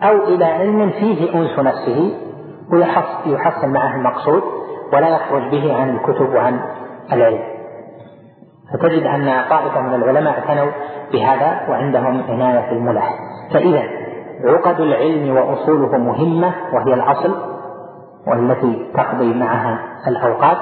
أو 0.04 0.24
إلى 0.24 0.46
علم 0.46 0.90
فيه 0.90 1.36
أنس 1.36 1.60
نفسه 1.60 2.12
ويحصل 2.74 3.68
معه 3.70 3.96
المقصود 3.96 4.44
ولا 4.94 5.10
يخرج 5.10 5.52
به 5.52 5.76
عن 5.82 5.90
الكتب 5.90 6.34
وعن 6.36 6.60
العلم. 7.14 7.40
فتجد 8.74 9.04
أن 9.04 9.44
طائفة 9.50 9.82
من 9.82 9.94
العلماء 9.94 10.34
اعتنوا 10.34 10.72
بهذا 11.14 11.70
وعندهم 11.70 12.24
عناية 12.30 12.72
الملح 12.72 13.14
فإذا 13.54 13.84
عقد 14.46 14.80
العلم 14.80 15.38
وأصوله 15.38 15.98
مهمة 15.98 16.54
وهي 16.74 16.94
الأصل 16.94 17.36
والتي 18.28 18.92
تقضي 18.98 19.34
معها 19.34 19.80
الأوقات 20.08 20.58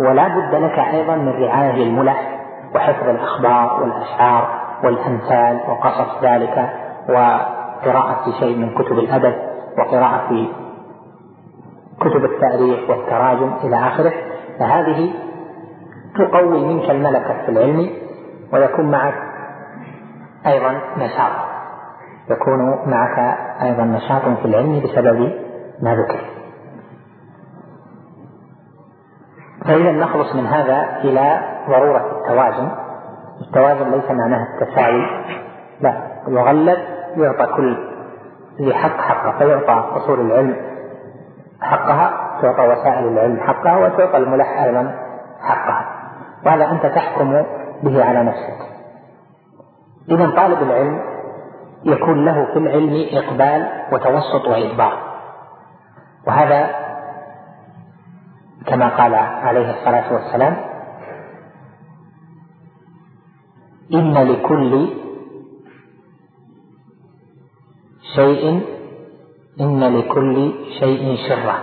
ولا 0.00 0.28
بد 0.28 0.54
لك 0.54 0.78
أيضا 0.78 1.16
من 1.16 1.42
رعاية 1.42 1.82
الملح 1.82 2.40
وحفظ 2.74 3.08
الأخبار 3.08 3.82
والأشعار 3.82 4.60
والأمثال 4.84 5.60
وقصص 5.68 6.24
ذلك 6.24 6.70
وقراءة 7.10 8.30
شيء 8.40 8.56
من 8.56 8.74
كتب 8.74 8.98
الأدب 8.98 9.34
وقراءة 9.78 10.46
كتب 12.00 12.24
التاريخ 12.24 12.90
والتراجم 12.90 13.52
إلى 13.64 13.76
آخره 13.76 14.12
فهذه 14.58 15.12
تقوي 16.18 16.64
منك 16.64 16.90
الملكة 16.90 17.42
في 17.44 17.48
العلم 17.48 17.90
ويكون 18.52 18.90
معك 18.90 19.14
أيضا 20.46 20.80
نشاط. 20.96 21.32
يكون 22.30 22.90
معك 22.90 23.38
أيضا 23.62 23.84
نشاط 23.84 24.38
في 24.38 24.44
العلم 24.44 24.80
بسبب 24.80 25.32
ما 25.82 25.94
ذكر. 25.94 26.20
فإذا 29.64 29.92
نخلص 29.92 30.34
من 30.34 30.46
هذا 30.46 31.00
إلى 31.04 31.40
ضرورة 31.68 32.20
التوازن 32.20 32.70
التوازن 33.40 33.90
ليس 33.90 34.10
معناه 34.10 34.46
التساوي 34.54 35.06
لا 35.80 35.94
يغلب 36.28 36.78
يعطى 37.16 37.46
كل 37.56 37.76
ذي 38.60 38.74
حق 38.74 38.96
حقه 39.00 39.38
فيعطى 39.38 39.96
أصول 39.96 40.20
العلم 40.20 40.56
حقها 41.60 42.38
تعطى 42.42 42.62
وسائل 42.62 43.08
العلم 43.08 43.40
حقها 43.40 43.76
وتعطى 43.76 44.16
الملح 44.16 44.62
أيضا 44.62 44.94
حقها. 45.40 45.84
وهذا 46.46 46.70
أنت 46.70 46.86
تحكم 46.86 47.42
به 47.82 48.04
على 48.04 48.22
نفسك. 48.22 48.70
إذا 50.10 50.30
طالب 50.30 50.62
العلم 50.62 51.00
يكون 51.84 52.24
له 52.24 52.44
في 52.44 52.58
العلم 52.58 53.06
إقبال 53.12 53.68
وتوسط 53.92 54.48
وإدبار. 54.48 54.92
وهذا 56.26 56.70
كما 58.66 58.88
قال 58.88 59.14
عليه 59.14 59.70
الصلاة 59.70 60.12
والسلام 60.12 60.56
إن 63.94 64.14
لكل 64.14 64.88
شيء 68.16 68.62
إن 69.60 69.98
لكل 69.98 70.52
شيء 70.80 71.16
شرة 71.28 71.54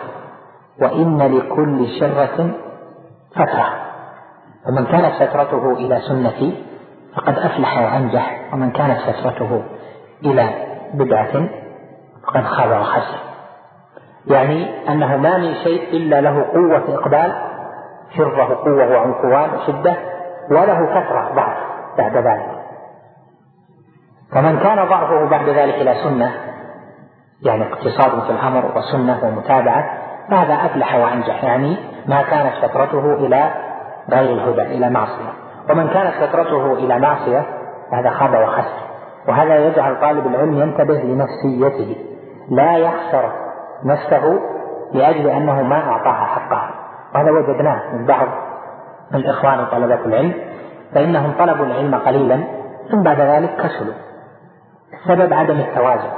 وإن 0.81 1.37
لكل 1.37 1.87
شرة 1.99 2.51
فترة. 3.35 3.65
فمن 4.65 4.85
كانت 4.85 5.13
فترته 5.23 5.71
إلى 5.73 6.01
سنتي 6.01 6.63
فقد 7.15 7.39
أفلح 7.39 7.77
وأنجح 7.77 8.53
ومن 8.53 8.71
كانت 8.71 8.99
فترته 8.99 9.63
إلى 10.25 10.49
بدعة 10.93 11.49
فقد 12.27 12.43
خاب 12.43 12.81
وخسر. 12.81 13.17
يعني 14.27 14.89
أنه 14.89 15.17
ما 15.17 15.37
من 15.37 15.53
شيء 15.63 15.97
إلا 15.97 16.21
له 16.21 16.43
قوة 16.43 16.95
إقبال 16.95 17.33
شره 18.17 18.55
قوة 18.55 18.91
وعنفوان 18.91 19.49
وشدة 19.55 19.95
وله 20.51 20.85
فترة 20.85 21.31
ضعف 21.35 21.57
بعد 21.97 22.17
ذلك. 22.17 22.56
فمن 24.37 24.59
كان 24.59 24.87
ضعفه 24.87 25.29
بعد 25.29 25.49
ذلك 25.49 25.73
إلى 25.73 25.93
سنة 26.03 26.31
يعني 27.41 27.63
اقتصاد 27.63 28.23
في 28.23 28.29
الأمر 28.29 28.77
وسنة 28.77 29.19
ومتابعة 29.23 29.85
فهذا 30.29 30.53
أفلح 30.53 30.95
وأنجح 30.95 31.43
يعني 31.43 31.77
ما 32.07 32.21
كانت 32.21 32.53
فترته 32.65 33.13
إلى 33.13 33.51
غير 34.09 34.33
الهدى 34.33 34.61
إلى 34.61 34.89
معصية. 34.89 35.33
ومن 35.69 35.87
كانت 35.87 36.13
فترته 36.13 36.73
إلى 36.73 36.99
معصية 36.99 37.45
فهذا 37.91 38.09
خاب 38.09 38.33
وخسر. 38.33 38.87
وهذا 39.27 39.67
يجعل 39.67 40.01
طالب 40.01 40.27
العلم 40.27 40.53
ينتبه 40.53 40.99
لنفسيته. 40.99 41.95
لا 42.49 42.77
يخسر 42.77 43.31
نفسه 43.85 44.39
لأجل 44.93 45.27
أنه 45.27 45.61
ما 45.61 45.75
أعطاها 45.75 46.25
حقها. 46.25 46.71
وهذا 47.15 47.31
وجدناه 47.31 47.81
من 47.93 48.05
بعض 48.05 48.27
الإخوان 49.13 49.65
طلبة 49.65 50.05
العلم 50.05 50.33
فإنهم 50.93 51.33
طلبوا 51.39 51.65
العلم 51.65 51.95
قليلا 51.95 52.43
ثم 52.91 53.03
بعد 53.03 53.21
ذلك 53.21 53.55
كسلوا. 53.55 54.06
السبب 54.99 55.33
عدم 55.33 55.59
التوازن. 55.59 56.09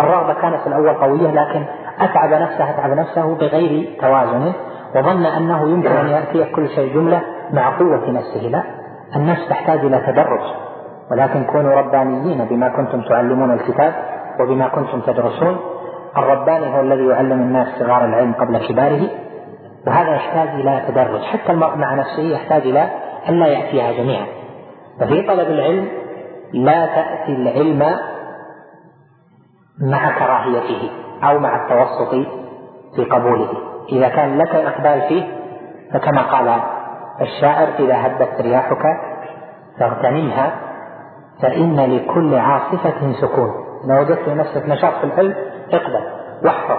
الرغبة 0.00 0.34
كانت 0.34 0.60
في 0.60 0.66
الأول 0.66 0.88
قوية 0.88 1.30
لكن 1.30 1.64
أتعب 2.00 2.30
نفسه 2.30 2.70
أتعب 2.70 2.90
نفسه 2.90 3.34
بغير 3.34 3.98
توازن 4.00 4.52
وظن 4.96 5.26
أنه 5.26 5.68
يمكن 5.68 5.90
أن 5.90 6.08
يأتي 6.08 6.44
كل 6.44 6.68
شيء 6.68 6.94
جملة 6.94 7.22
مع 7.52 7.78
قوة 7.78 8.10
نفسه. 8.10 8.40
لا 8.40 8.62
النفس 9.16 9.48
تحتاج 9.48 9.78
إلى 9.78 9.98
تدرج. 9.98 10.40
ولكن 11.10 11.44
كونوا 11.44 11.74
ربانيين 11.80 12.44
بما 12.44 12.68
كنتم 12.68 13.00
تعلمون 13.00 13.52
الكتاب 13.52 13.92
وبما 14.40 14.68
كنتم 14.68 15.00
تدرسون 15.00 15.56
الرباني 16.16 16.76
هو 16.76 16.80
الذي 16.80 17.06
يعلم 17.06 17.42
الناس 17.42 17.68
صغار 17.78 18.04
العلم 18.04 18.32
قبل 18.32 18.68
كباره 18.68 19.08
وهذا 19.86 20.14
يحتاج 20.14 20.48
إلى 20.48 20.82
تدرج. 20.88 21.20
حتى 21.20 21.52
المرء 21.52 21.76
مع 21.76 21.94
نفسه 21.94 22.22
يحتاج 22.22 22.62
إلى 22.62 22.88
أن 23.28 23.34
لا 23.34 23.46
يأتيها 23.46 23.92
جميعا. 23.92 24.26
ففي 25.00 25.22
طلب 25.22 25.48
العلم 25.50 25.88
لا 26.52 26.86
تأتي 26.86 27.32
العلم 27.32 27.82
مع 29.80 30.18
كراهيته 30.18 30.90
أو 31.24 31.38
مع 31.38 31.56
التوسط 31.56 32.10
في 32.96 33.04
قبوله. 33.04 33.48
إذا 33.92 34.08
كان 34.08 34.38
لك 34.38 34.54
إقبال 34.54 35.08
فيه 35.08 35.24
فكما 35.92 36.22
قال 36.22 36.60
الشاعر 37.20 37.68
إذا 37.78 38.06
هبت 38.06 38.40
رياحك 38.40 38.82
فاغتنمها 39.78 40.52
فإن 41.42 41.80
لكل 41.80 42.34
عاصفة 42.34 43.12
سكون. 43.20 43.50
إذا 43.84 44.00
وجدت 44.00 44.28
نفسك 44.28 44.68
نشاط 44.68 44.94
في 44.94 45.04
العلم 45.04 45.34
اقبل 45.72 46.06
واحفظ 46.44 46.78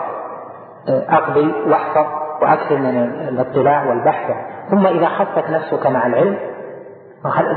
أقضي 0.89 1.53
واحفظ 1.67 2.05
وأكثر 2.41 2.77
من 2.77 2.97
الاطلاع 3.29 3.89
والبحث 3.89 4.31
ثم 4.71 4.87
إذا 4.87 5.05
خفت 5.05 5.49
نفسك 5.49 5.87
مع 5.87 6.07
العلم 6.07 6.37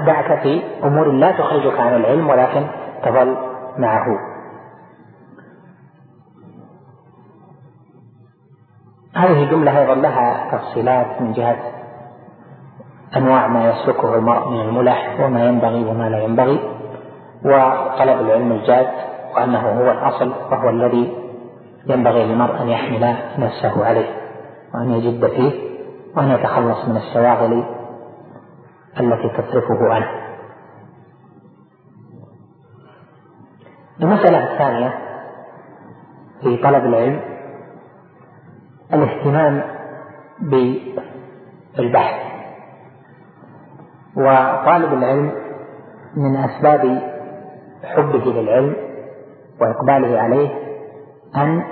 دعك 0.07 0.43
في 0.43 0.63
أمور 0.85 1.07
لا 1.13 1.33
تخرجك 1.33 1.81
عن 1.81 1.95
العلم 1.95 2.31
ولكن 2.31 2.67
تظل 3.05 3.37
معه. 3.79 4.07
هذه 9.21 9.51
جملة 9.51 9.81
أيضا 9.81 9.95
لها 9.95 10.51
تفصيلات 10.53 11.21
من 11.21 11.33
جهة 11.33 11.57
أنواع 13.17 13.47
ما 13.47 13.71
يسلكه 13.71 14.15
المرء 14.15 14.49
من 14.49 14.61
الملح 14.61 15.21
وما 15.21 15.45
ينبغي 15.45 15.85
وما 15.85 16.09
لا 16.09 16.19
ينبغي 16.25 16.61
وطلب 17.45 18.21
العلم 18.21 18.53
الجاد 18.53 18.87
وأنه 19.35 19.61
هو 19.61 19.91
الأصل 19.91 20.33
وهو 20.51 20.71
الذي 20.71 21.17
ينبغي 21.87 22.27
للمرء 22.27 22.63
أن 22.63 22.69
يحمل 22.69 23.17
نفسه 23.39 23.85
عليه 23.85 24.07
وأن 24.75 24.91
يجد 24.91 25.27
فيه 25.27 25.53
وأن 26.17 26.31
يتخلص 26.31 26.89
من 26.89 26.97
الشواغل 26.97 27.65
التي 29.01 29.29
تصرفه 29.29 29.95
عنه. 29.95 30.07
المسألة 34.01 34.53
الثانية 34.53 34.95
في 36.41 36.57
طلب 36.57 36.85
العلم 36.85 37.21
الاهتمام 38.93 39.63
بالبحث. 41.77 42.31
وطالب 44.17 44.93
العلم 44.93 45.33
من 46.17 46.37
أسباب 46.37 47.03
حبه 47.85 48.33
للعلم 48.33 48.77
وإقباله 49.61 50.21
عليه 50.21 50.51
أن 51.37 51.63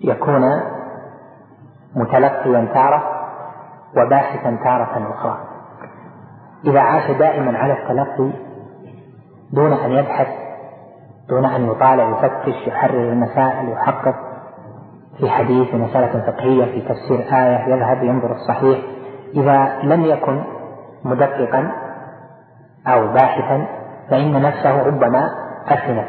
يكون 0.00 0.42
متلقيا 1.96 2.68
تارة 2.74 3.02
وباحثا 3.96 4.58
تارة 4.64 5.14
أخرى. 5.14 5.38
إذا 6.64 6.80
عاش 6.80 7.10
دائما 7.10 7.58
على 7.58 7.72
التلقي 7.72 8.32
دون 9.52 9.72
أن 9.72 9.90
يبحث 9.92 10.28
دون 11.28 11.44
أن 11.44 11.66
يطالع 11.66 12.08
يفتش 12.10 12.66
يحرر 12.66 13.12
المسائل 13.12 13.68
يحقق 13.68 14.31
في 15.18 15.30
حديث 15.30 15.68
في 15.68 15.76
مسألة 15.76 16.20
فقهية 16.26 16.64
في 16.64 16.80
تفسير 16.80 17.18
آية 17.18 17.74
يذهب 17.74 18.02
ينظر 18.02 18.32
الصحيح 18.32 18.78
إذا 19.34 19.78
لم 19.82 20.04
يكن 20.04 20.42
مدققا 21.04 21.72
أو 22.86 23.06
باحثا 23.06 23.66
فإن 24.10 24.42
نفسه 24.42 24.82
ربما 24.82 25.30
أثنت 25.68 26.08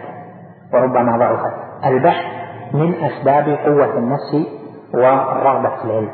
وربما 0.74 1.18
ضعفت. 1.18 1.54
البحث 1.86 2.26
من 2.74 2.94
أسباب 3.04 3.58
قوة 3.66 3.98
النفس 3.98 4.48
والرغبة 4.94 5.70
في 5.70 5.86
العلم. 5.86 6.12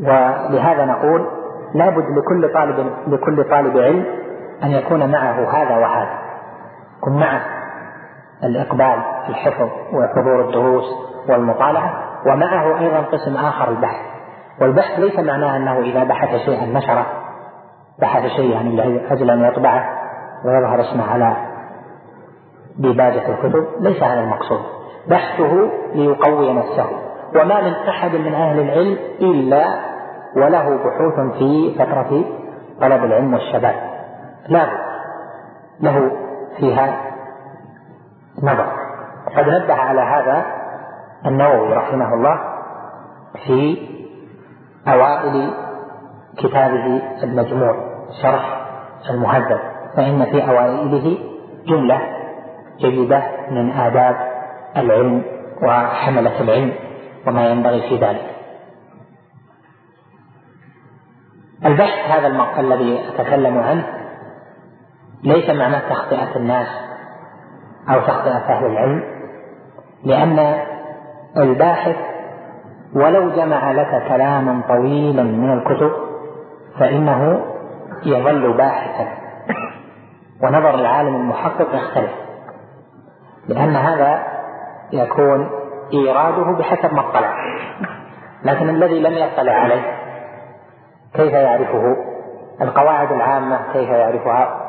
ولهذا 0.00 0.84
نقول 0.84 1.26
لابد 1.74 2.04
لكل 2.18 2.52
طالب 2.54 2.92
لكل 3.06 3.44
طالب 3.44 3.78
علم 3.78 4.04
أن 4.62 4.70
يكون 4.70 5.12
معه 5.12 5.62
هذا 5.62 5.76
وهذا. 5.76 6.18
يكون 6.98 7.20
معه 7.20 7.40
الإقبال 8.44 9.02
في 9.24 9.28
الحفظ 9.28 9.68
وحضور 9.92 10.40
الدروس 10.48 10.84
والمطالعة 11.28 11.92
ومعه 12.26 12.78
أيضا 12.78 12.98
قسم 12.98 13.36
آخر 13.36 13.68
البحث. 13.68 14.12
والبحث 14.60 14.98
ليس 14.98 15.18
معناه 15.18 15.56
أنه 15.56 15.78
إذا 15.78 16.04
بحث 16.04 16.36
شيئا 16.36 16.66
نشره 16.66 17.06
بحث 18.00 18.26
شيئا 18.26 18.62
لأجل 18.62 19.30
أن 19.30 19.44
يطبعه 19.44 19.84
ويظهر 20.44 20.80
اسمه 20.80 21.12
على 21.12 21.36
ديباجة 22.78 23.28
الكتب. 23.28 23.66
ليس 23.80 24.02
هذا 24.02 24.20
المقصود. 24.20 24.60
بحثه 25.08 25.70
ليقوي 25.94 26.52
نفسه. 26.52 26.86
وما 27.36 27.60
من 27.60 27.72
أحد 27.88 28.16
من 28.16 28.34
أهل 28.34 28.60
العلم 28.60 28.98
إلا 29.20 29.64
وله 30.36 30.76
بحوث 30.76 31.38
في 31.38 31.74
فترة 31.78 32.24
طلب 32.80 33.04
العلم 33.04 33.34
والشباب. 33.34 33.74
لا 34.48 34.66
له 35.80 36.10
فيها 36.56 36.96
نظر. 38.42 38.66
قد 39.36 39.48
نبه 39.48 39.74
على 39.74 40.00
هذا 40.00 40.61
النووي 41.26 41.74
رحمه 41.74 42.14
الله 42.14 42.38
في 43.46 43.88
أوائل 44.88 45.50
كتابه 46.38 47.02
المجموع 47.22 47.74
شرح 48.22 48.66
المهذب 49.10 49.58
فإن 49.96 50.24
في 50.24 50.48
أوائله 50.48 51.18
جملة 51.66 52.00
جيدة 52.78 53.22
من 53.50 53.70
آداب 53.70 54.16
العلم 54.76 55.22
وحملة 55.62 56.40
العلم 56.40 56.72
وما 57.26 57.48
ينبغي 57.48 57.88
في 57.88 57.96
ذلك. 57.96 58.26
البحث 61.64 62.10
هذا 62.10 62.26
الذي 62.58 63.00
أتكلم 63.08 63.58
عنه 63.58 63.86
ليس 65.24 65.50
معناه 65.50 65.88
تخطئة 65.88 66.36
الناس 66.36 66.68
أو 67.88 68.00
تخطئة 68.00 68.36
أهل 68.36 68.66
العلم 68.66 69.02
لأن 70.04 70.56
الباحث 71.36 71.96
ولو 72.94 73.30
جمع 73.30 73.72
لك 73.72 74.02
كلاما 74.08 74.62
طويلا 74.68 75.22
من 75.22 75.52
الكتب 75.52 75.92
فإنه 76.78 77.40
يظل 78.06 78.52
باحثا. 78.52 79.08
ونظر 80.42 80.74
العالم 80.74 81.16
المحقق 81.16 81.74
يختلف 81.74 82.10
لأن 83.48 83.76
هذا 83.76 84.22
يكون 84.92 85.50
إيراده 85.92 86.58
بحسب 86.58 86.94
ما 86.94 87.00
اطلع. 87.00 87.34
لكن 88.44 88.68
الذي 88.68 89.00
لم 89.00 89.12
يطلع 89.12 89.52
عليه 89.52 89.82
كيف 91.14 91.32
يعرفه؟ 91.32 91.96
القواعد 92.62 93.12
العامة 93.12 93.58
كيف 93.72 93.88
يعرفها؟ 93.88 94.62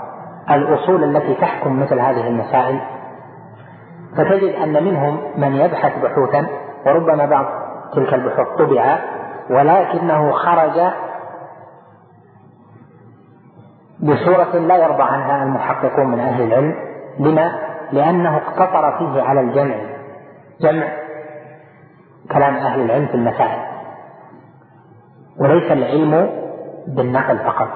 الأصول 0.52 1.04
التي 1.04 1.34
تحكم 1.34 1.80
مثل 1.80 2.00
هذه 2.00 2.28
المسائل 2.28 2.80
فتجد 4.18 4.56
أن 4.56 4.84
منهم 4.84 5.20
من 5.38 5.54
يبحث 5.56 5.92
بحوثا 6.04 6.48
وربما 6.86 7.26
بعض 7.26 7.46
تلك 7.94 8.14
البحوث 8.14 8.48
طبع 8.58 9.00
ولكنه 9.50 10.32
خرج 10.32 10.82
بصورة 14.00 14.58
لا 14.58 14.78
يرضى 14.78 15.04
عنها 15.04 15.44
المحققون 15.44 16.08
من 16.08 16.20
أهل 16.20 16.44
العلم. 16.44 16.76
لما؟ 17.20 17.60
لأنه 17.92 18.38
اقتصر 18.38 18.98
فيه 18.98 19.22
على 19.22 19.40
الجمع 19.40 19.76
جمع 20.62 20.88
كلام 22.32 22.56
أهل 22.56 22.82
العلم 22.82 23.06
في 23.08 23.16
المسائل. 23.16 23.60
وليس 25.40 25.72
العلم 25.72 26.30
بالنقل 26.88 27.38
فقط 27.40 27.70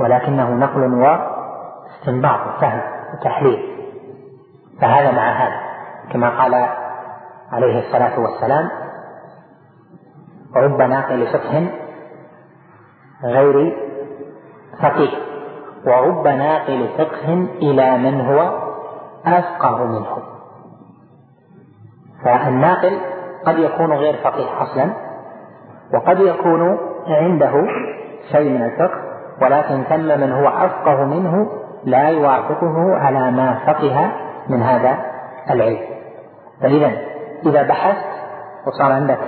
ولكنه 0.00 0.50
نقل 0.50 0.94
واستنباط 0.94 2.40
وفهم 2.46 2.80
وتحليل. 3.14 3.76
فهذا 4.80 5.12
مع 5.12 5.32
هذا. 5.32 5.65
كما 6.12 6.42
قال 6.42 6.54
عليه 7.52 7.78
الصلاة 7.78 8.20
والسلام 8.20 8.70
رب 10.56 10.82
ناقل 10.82 11.26
فقه 11.26 11.68
غير 13.24 13.76
فقيه 14.82 15.10
ورب 15.86 16.28
ناقل 16.28 16.88
فقه 16.98 17.48
إلى 17.62 17.98
من 17.98 18.20
هو 18.20 18.66
أفقه 19.26 19.84
منه. 19.84 20.16
فالناقل 22.24 22.98
قد 23.46 23.58
يكون 23.58 23.92
غير 23.92 24.16
فقيه 24.24 24.62
أصلا 24.62 24.90
وقد 25.94 26.20
يكون 26.20 26.78
عنده 27.06 27.66
شيء 28.32 28.50
من 28.50 28.62
الفقه 28.62 29.06
ولكن 29.42 29.82
ثم 29.82 30.20
من 30.20 30.32
هو 30.32 30.48
أفقه 30.48 31.04
منه 31.04 31.46
لا 31.84 32.08
يوافقه 32.08 32.96
على 32.96 33.30
ما 33.30 33.58
فقه 33.66 34.12
من 34.48 34.62
هذا 34.62 35.15
العلم 35.50 35.78
فإذا 36.62 36.90
إذا 37.46 37.62
بحثت 37.62 38.06
وصار 38.66 38.92
عندك 38.92 39.18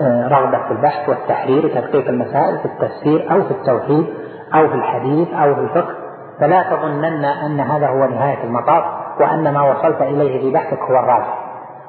آه، 0.00 0.28
رغبة 0.28 0.58
في 0.66 0.70
البحث 0.70 1.08
والتحرير 1.08 1.66
وتدقيق 1.66 2.08
المسائل 2.08 2.58
في 2.58 2.64
التفسير 2.64 3.32
أو 3.32 3.42
في 3.42 3.50
التوحيد 3.50 4.06
أو 4.54 4.68
في 4.68 4.74
الحديث 4.74 5.28
أو 5.28 5.54
في 5.54 5.60
الفقه 5.60 5.94
فلا 6.40 6.62
تظنن 6.62 7.24
أن 7.24 7.60
هذا 7.60 7.86
هو 7.86 8.04
نهاية 8.06 8.44
المطاف 8.44 8.84
وأن 9.20 9.54
ما 9.54 9.70
وصلت 9.70 10.02
إليه 10.02 10.40
في 10.40 10.50
بحثك 10.50 10.78
هو 10.78 10.98
الراجح. 10.98 11.38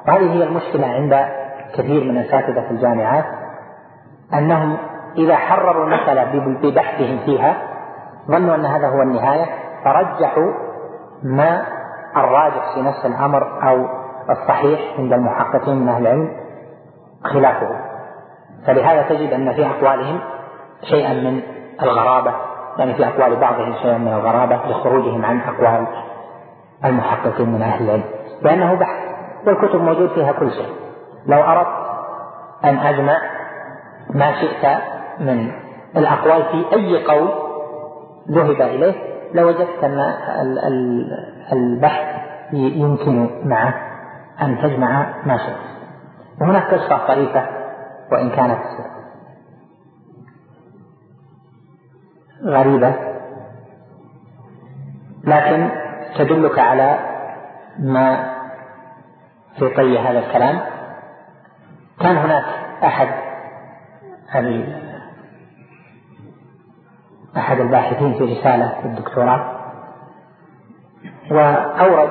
وهذه 0.08 0.32
هي 0.32 0.42
المشكلة 0.42 0.86
عند 0.86 1.26
كثير 1.74 2.04
من 2.04 2.18
الأساتذة 2.18 2.60
في 2.60 2.70
الجامعات 2.70 3.24
أنهم 4.34 4.76
إذا 5.18 5.36
حرروا 5.36 5.84
المسألة 5.84 6.24
ببحثهم 6.62 7.18
فيها 7.24 7.56
ظنوا 8.28 8.54
أن 8.54 8.66
هذا 8.66 8.88
هو 8.88 9.02
النهاية 9.02 9.46
فرجحوا 9.84 10.52
ما 11.22 11.62
الراجح 12.16 12.74
في 12.74 12.82
نفس 12.82 13.06
الأمر 13.06 13.68
أو 13.68 13.86
الصحيح 14.30 14.80
عند 14.98 15.12
المحققين 15.12 15.76
من 15.76 15.88
أهل 15.88 16.02
العلم 16.02 16.36
خلافه. 17.24 17.68
فلهذا 18.66 19.02
تجد 19.02 19.32
أن 19.32 19.52
في 19.52 19.66
أقوالهم 19.66 20.20
شيئا 20.90 21.12
من 21.12 21.40
الغرابة 21.82 22.34
يعني 22.78 22.94
في 22.94 23.08
أقوال 23.08 23.36
بعضهم 23.36 23.74
شيئا 23.82 23.98
من 23.98 24.08
الغرابة 24.08 24.56
لخروجهم 24.56 25.24
عن 25.24 25.40
أقوال 25.40 25.86
المحققين 26.84 27.48
من 27.48 27.62
أهل 27.62 27.84
العلم. 27.84 28.04
لأنه 28.42 28.74
بحث 28.74 28.96
والكتب 29.46 29.80
موجود 29.80 30.08
فيها 30.08 30.32
كل 30.32 30.50
شيء. 30.50 30.74
لو 31.26 31.42
أردت 31.42 31.68
أن 32.64 32.76
أجمع 32.78 33.16
ما 34.10 34.32
شئت 34.40 34.78
من 35.20 35.52
الأقوال 35.96 36.42
في 36.42 36.64
أي 36.72 37.04
قول 37.04 37.28
ذهب 38.30 38.62
إليه 38.62 39.09
لوجدت 39.34 39.84
أن 39.84 41.06
البحث 41.52 42.20
يمكن 42.52 43.48
معه 43.48 43.74
أن 44.42 44.58
تجمع 44.58 45.14
ما 45.26 45.36
شئت. 45.36 45.56
وهناك 46.40 46.74
قصة 46.74 47.06
طريفة 47.06 47.46
وإن 48.12 48.30
كانت 48.30 48.60
غريبة 52.44 52.94
لكن 55.24 55.68
تدلك 56.18 56.58
على 56.58 56.98
ما 57.78 58.34
في 59.58 59.68
طي 59.68 59.98
هذا 59.98 60.18
الكلام. 60.18 60.60
كان 62.00 62.16
هناك 62.16 62.44
أحد 62.84 63.08
أحد 67.36 67.60
الباحثين 67.60 68.14
في 68.14 68.24
رسالة 68.24 68.80
في 68.80 68.86
الدكتوراه. 68.86 69.60
وأورد 71.30 72.10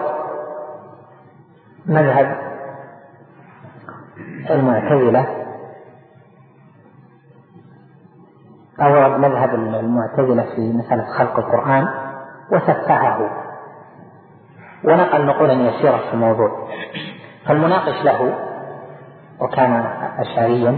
مذهب 1.86 2.38
المعتزلة. 4.50 5.26
أورد 8.82 9.20
مذهب 9.20 9.56
المعتزلة 9.56 10.44
في 10.56 10.62
مسألة 10.74 11.06
خلق 11.06 11.40
القرآن 11.40 11.88
وسفهه 12.52 13.30
ونقل 14.84 15.26
نقولا 15.26 15.54
يسيرة 15.54 15.98
في 15.98 16.14
الموضوع. 16.14 16.68
فالمناقش 17.46 18.04
له 18.06 18.40
وكان 19.40 19.72
أشعريا 20.18 20.78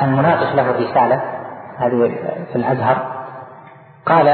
المناقش 0.00 0.54
له 0.54 0.70
الرسالة 0.70 1.39
هذه 1.80 2.14
في 2.52 2.56
الأزهر. 2.56 2.96
قال 4.06 4.26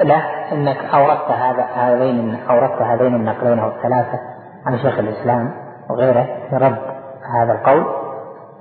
له 0.00 0.52
إنك 0.52 0.76
أوردت 0.94 1.30
هذا 1.30 1.62
هذين 1.62 2.38
أوردت 2.50 2.82
هذين 2.82 3.14
النقلين 3.14 3.58
أو 3.58 3.68
الثلاثة 3.68 4.18
عن 4.66 4.78
شيخ 4.78 4.98
الإسلام 4.98 5.54
وغيره 5.90 6.26
في 6.50 6.56
رد 6.56 6.78
هذا 7.38 7.52
القول. 7.52 7.86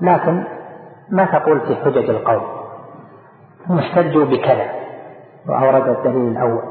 لكن 0.02 0.44
ما 1.12 1.26
تقول 1.26 1.60
في 1.60 1.76
حجج 1.76 2.10
القول؟ 2.10 2.42
هم 3.70 3.80
احتجوا 3.80 4.26
بكذا 4.26 4.66
وأورد 5.50 5.88
الدليل 5.88 6.32
الأول. 6.32 6.64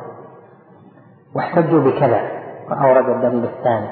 واحتجوا 1.37 1.81
بكذا 1.81 2.21
وأورد 2.71 3.09
الدليل 3.09 3.45
الثاني. 3.45 3.89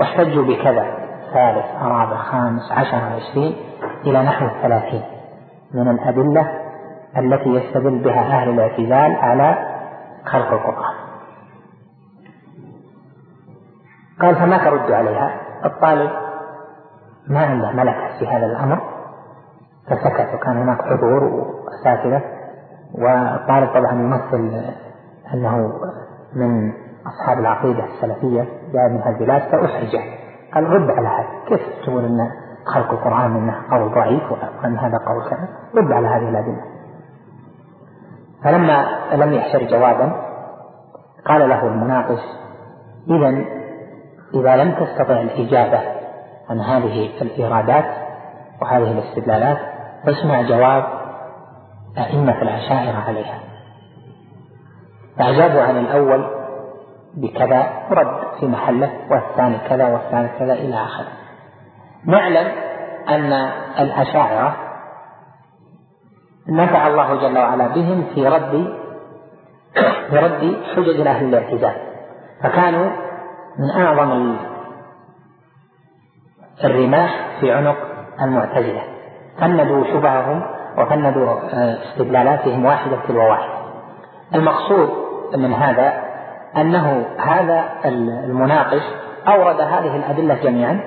واحتجوا 0.00 0.44
بكذا 0.44 0.86
ثالث 1.34 1.82
رابع 1.82 2.16
خامس 2.16 2.72
عشر 2.72 2.96
عشرين 2.96 3.56
إلى 4.06 4.22
نحو 4.22 4.46
الثلاثين. 4.46 5.17
من 5.74 5.88
الأدلة 5.88 6.50
التي 7.16 7.48
يستدل 7.48 7.98
بها 7.98 8.20
أهل 8.20 8.48
الاعتزال 8.48 9.16
على 9.16 9.58
خلق 10.24 10.52
القرآن. 10.52 10.94
قال 14.20 14.36
فما 14.36 14.58
ترد 14.58 14.92
عليها؟ 14.92 15.40
الطالب 15.64 16.10
ما 17.28 17.40
عنده 17.40 17.72
ملكة 17.72 18.18
في 18.18 18.26
هذا 18.26 18.46
الأمر 18.46 18.80
فسكت 19.86 20.34
وكان 20.34 20.56
هناك 20.56 20.82
حضور 20.82 21.24
وأساتذة 21.24 22.22
والطالب 22.94 23.68
طبعا 23.68 23.92
يمثل 23.92 24.64
أنه 25.34 25.56
من 26.34 26.72
أصحاب 27.06 27.38
العقيدة 27.38 27.84
السلفية 27.84 28.42
جاء 28.72 28.88
من 28.88 29.02
هالبلاد 29.02 29.42
فأحرجه. 29.42 30.00
قال 30.54 30.64
رد 30.64 30.90
على 30.90 31.08
هذا. 31.08 31.28
كيف 31.48 31.60
تقول 31.86 32.04
أن 32.04 32.30
خلق 32.74 32.90
القرآن 32.90 33.30
منه 33.30 33.54
قول 33.70 33.94
ضعيف 33.94 34.32
وأن 34.32 34.76
هذا 34.78 34.98
قول 35.06 35.30
كذا 35.30 35.48
رد 35.76 35.92
على 35.92 36.08
هذه 36.08 36.28
الأدلة. 36.28 36.62
فلما 38.44 38.86
لم 39.12 39.32
يحشر 39.32 39.62
جوابا 39.62 40.12
قال 41.26 41.48
له 41.48 41.66
المناقش 41.66 42.20
إذا 43.10 43.44
إذا 44.34 44.56
لم 44.56 44.72
تستطع 44.72 45.20
الإجابة 45.20 45.80
عن 46.50 46.60
هذه 46.60 47.10
الإيرادات 47.22 47.84
وهذه 48.62 48.92
الاستدلالات 48.92 49.58
فاسمع 50.06 50.42
جواب 50.42 50.84
أئمة 51.98 52.42
العشائر 52.42 52.96
عليها. 53.08 53.40
فأجابوا 55.18 55.62
عن 55.62 55.76
الأول 55.76 56.26
بكذا 57.14 57.66
رد 57.90 58.40
في 58.40 58.46
محله 58.46 58.90
والثاني 59.10 59.58
كذا 59.68 59.88
والثالث 59.88 60.38
كذا 60.38 60.52
إلى 60.52 60.74
آخره. 60.74 61.17
نعلم 62.06 62.52
أن 63.08 63.32
الأشاعرة 63.78 64.56
نفع 66.48 66.86
الله 66.86 67.14
جل 67.14 67.38
وعلا 67.38 67.68
بهم 67.68 68.04
في 68.14 68.28
رد 68.28 68.74
في 70.10 70.16
رد 70.16 70.56
حجج 70.76 71.06
أهل 71.06 71.28
الاعتزال 71.28 71.76
فكانوا 72.42 72.90
من 73.58 73.70
أعظم 73.82 74.36
الرماح 76.64 77.26
في 77.40 77.52
عنق 77.52 77.76
المعتزلة. 78.22 78.82
فندوا 79.40 79.84
شبههم 79.84 80.42
وفندوا 80.78 81.30
آه، 81.52 81.78
استدلالاتهم 81.82 82.64
واحدة 82.64 82.96
تلو 83.08 83.28
واحدة 83.28 83.58
المقصود 84.34 84.90
من 85.36 85.52
هذا 85.52 85.92
أنه 86.56 87.06
هذا 87.18 87.64
المناقش 88.24 88.82
أورد 89.28 89.60
هذه 89.60 89.96
الأدلة 89.96 90.34
جميعا 90.34 90.80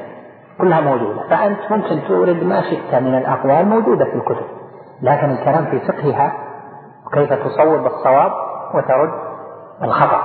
كلها 0.62 0.82
موجودة. 0.82 1.22
فأنت 1.30 1.60
ممكن 1.72 2.08
تورد 2.08 2.44
ما 2.44 2.62
شئت 2.62 2.96
من 3.02 3.18
الأقوال 3.18 3.68
موجودة 3.68 4.06
في 4.06 4.16
الكتب. 4.16 4.46
لكن 5.02 5.30
الكلام 5.30 5.66
في 5.66 5.80
فقهها 5.80 6.34
وكيف 7.08 7.34
تصوب 7.34 7.86
الصواب 7.86 8.32
وترد 8.74 9.12
الخطأ. 9.84 10.22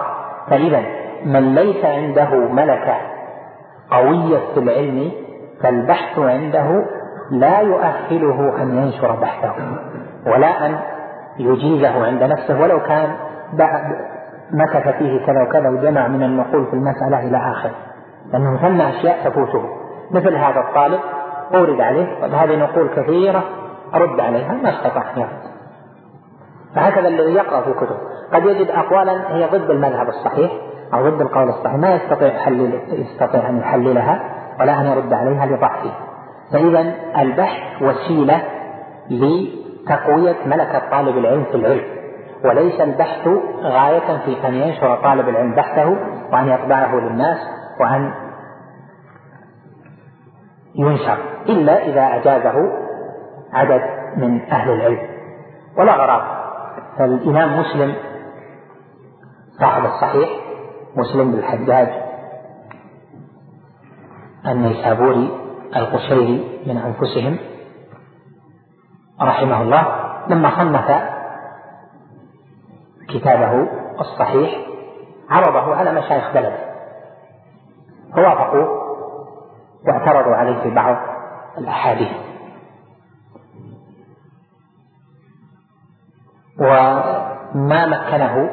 فإذا 0.50 0.82
من 1.24 1.54
ليس 1.54 1.84
عنده 1.84 2.34
ملكة 2.34 2.96
قوية 3.90 4.38
في 4.54 4.60
العلم 4.60 5.12
فالبحث 5.62 6.18
عنده 6.18 6.84
لا 7.30 7.60
يؤهله 7.60 8.62
أن 8.62 8.76
ينشر 8.76 9.12
بحثه 9.12 9.54
ولا 10.26 10.66
أن 10.66 10.78
يجيزه 11.38 12.06
عند 12.06 12.22
نفسه. 12.22 12.60
ولو 12.60 12.80
كان 12.80 13.16
مكث 14.52 14.88
فيه 14.88 15.26
كذا 15.26 15.42
وكذا 15.42 15.68
وجمع 15.68 16.08
من 16.08 16.22
النقول 16.22 16.66
في 16.66 16.72
المسألة 16.72 17.28
إلى 17.28 17.36
آخره. 17.36 17.74
لأنه 18.32 18.56
ثم 18.56 18.80
أشياء 18.80 19.30
تفوته. 19.30 19.62
مثل 20.10 20.36
هذا 20.36 20.60
الطالب 20.60 21.00
أورد 21.54 21.80
عليه 21.80 22.26
هذه 22.26 22.56
نقول 22.56 22.88
كثيرة 22.88 23.44
أرد 23.94 24.20
عليها 24.20 24.52
ما 24.52 24.68
استطاع 24.68 25.02
أن 25.16 25.20
يرد 25.20 25.56
فهكذا 26.74 27.08
الذي 27.08 27.32
يقرأ 27.34 27.60
في 27.60 27.68
الكتب. 27.68 27.96
قد 28.32 28.44
يجد 28.44 28.70
أقوالا 28.70 29.36
هي 29.36 29.46
ضد 29.46 29.70
المذهب 29.70 30.08
الصحيح 30.08 30.52
أو 30.94 31.08
ضد 31.08 31.20
القول 31.20 31.48
الصحيح 31.48 31.74
ما 31.74 31.94
يستطيع 31.94 32.28
يحلل 32.28 32.80
يستطيع 32.88 33.48
أن 33.48 33.58
يحللها 33.58 34.20
ولا 34.60 34.80
أن 34.80 34.86
يرد 34.86 35.12
عليها 35.12 35.46
لضعفه 35.46 35.90
فإذا 36.52 36.94
البحث 37.18 37.82
وسيلة 37.82 38.42
لتقوية 39.10 40.36
ملكة 40.46 40.82
طالب 40.90 41.18
العلم 41.18 41.44
في 41.44 41.54
العلم. 41.54 41.84
وليس 42.44 42.80
البحث 42.80 43.28
غاية 43.62 44.18
في 44.24 44.48
أن 44.48 44.54
ينشر 44.54 44.96
طالب 44.96 45.28
العلم 45.28 45.54
بحثه 45.54 45.96
وأن 46.32 46.48
يطبعه 46.48 46.94
للناس 46.94 47.38
وأن 47.80 48.10
ينشر 50.78 51.18
إلا 51.48 51.86
إذا 51.86 52.00
أجازه 52.00 52.54
عدد 53.52 53.82
من 54.16 54.40
أهل 54.52 54.70
العلم. 54.70 55.08
ولا 55.78 55.92
غرابة. 55.94 56.36
فالإمام 56.98 57.60
مسلم 57.60 57.94
صاحب 59.60 59.84
الصحيح 59.84 60.28
مسلم 60.96 61.32
بالحجاج 61.32 61.88
النيسابوري 64.46 65.30
القشيري 65.76 66.62
من 66.66 66.76
أنفسهم 66.76 67.38
رحمه 69.22 69.62
الله 69.62 69.86
لما 70.28 70.50
صنف 70.50 71.02
كتابه 73.08 73.68
الصحيح 74.00 74.66
عرضه 75.30 75.74
على 75.74 75.92
مشايخ 75.92 76.34
بلده. 76.34 76.58
فوافقوا 78.14 78.85
واعترضوا 79.86 80.34
عليه 80.34 80.62
في 80.62 80.70
بعض 80.70 80.96
الأحاديث. 81.58 82.12
وما 86.58 87.86
مكنه 87.86 88.50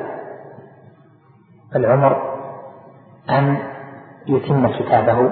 العمر 1.75 2.21
أن 3.29 3.57
يتم 4.27 4.67
كتابه 4.67 5.31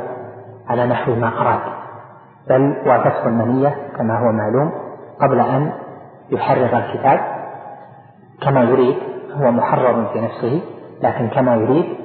على 0.67 0.85
نحو 0.87 1.15
ما 1.15 1.41
أراد 1.41 1.59
بل 2.49 2.75
وافته 2.85 3.27
المنية 3.27 3.75
كما 3.97 4.19
هو 4.19 4.31
معلوم 4.31 4.71
قبل 5.21 5.39
أن 5.39 5.73
يحرر 6.29 6.77
الكتاب. 6.77 7.19
كما 8.41 8.61
يريد 8.61 8.97
هو 9.33 9.51
محرر 9.51 10.05
في 10.13 10.21
نفسه 10.21 10.61
لكن 11.01 11.27
كما 11.27 11.55
يريد 11.55 11.97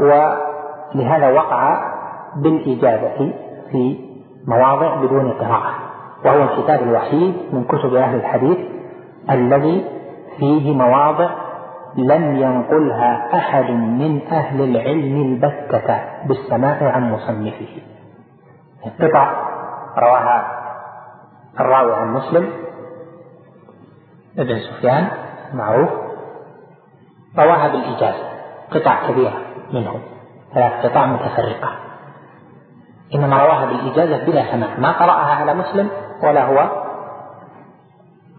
ولهذا 0.00 1.30
وقع 1.30 1.89
بالإجابة 2.36 3.32
في 3.70 4.10
مواضع 4.46 4.94
بدون 4.94 5.32
قراءة 5.32 5.74
وهو 6.24 6.42
الكتاب 6.42 6.82
الوحيد 6.82 7.34
من 7.52 7.64
كتب 7.64 7.94
أهل 7.94 8.16
الحديث 8.16 8.58
الذي 9.30 9.84
فيه 10.38 10.76
مواضع 10.76 11.30
لم 11.96 12.36
ينقلها 12.36 13.36
أحد 13.36 13.70
من 13.70 14.26
أهل 14.26 14.60
العلم 14.60 15.22
البتة 15.22 16.00
بالسماع 16.26 16.92
عن 16.92 17.12
مصنفه. 17.12 17.82
قطع 19.00 19.32
رواها 19.98 20.60
الراوي 21.60 21.94
عن 21.94 22.12
مسلم 22.12 22.48
ابن 24.38 24.58
سفيان 24.58 25.08
معروف 25.54 25.90
رواها 27.38 27.68
بالإجازة 27.68 28.24
قطع 28.70 29.08
كبيرة 29.08 29.38
منه 29.72 30.00
ثلاث 30.54 30.86
قطع 30.86 31.06
متفرقة. 31.06 31.89
إنما 33.14 33.38
رواها 33.38 33.66
بالإجازة 33.66 34.24
بلا 34.24 34.52
سماع 34.52 34.68
ما 34.78 34.92
قرأها 34.92 35.34
على 35.34 35.54
مسلم 35.54 35.90
ولا 36.22 36.44
هو 36.44 36.68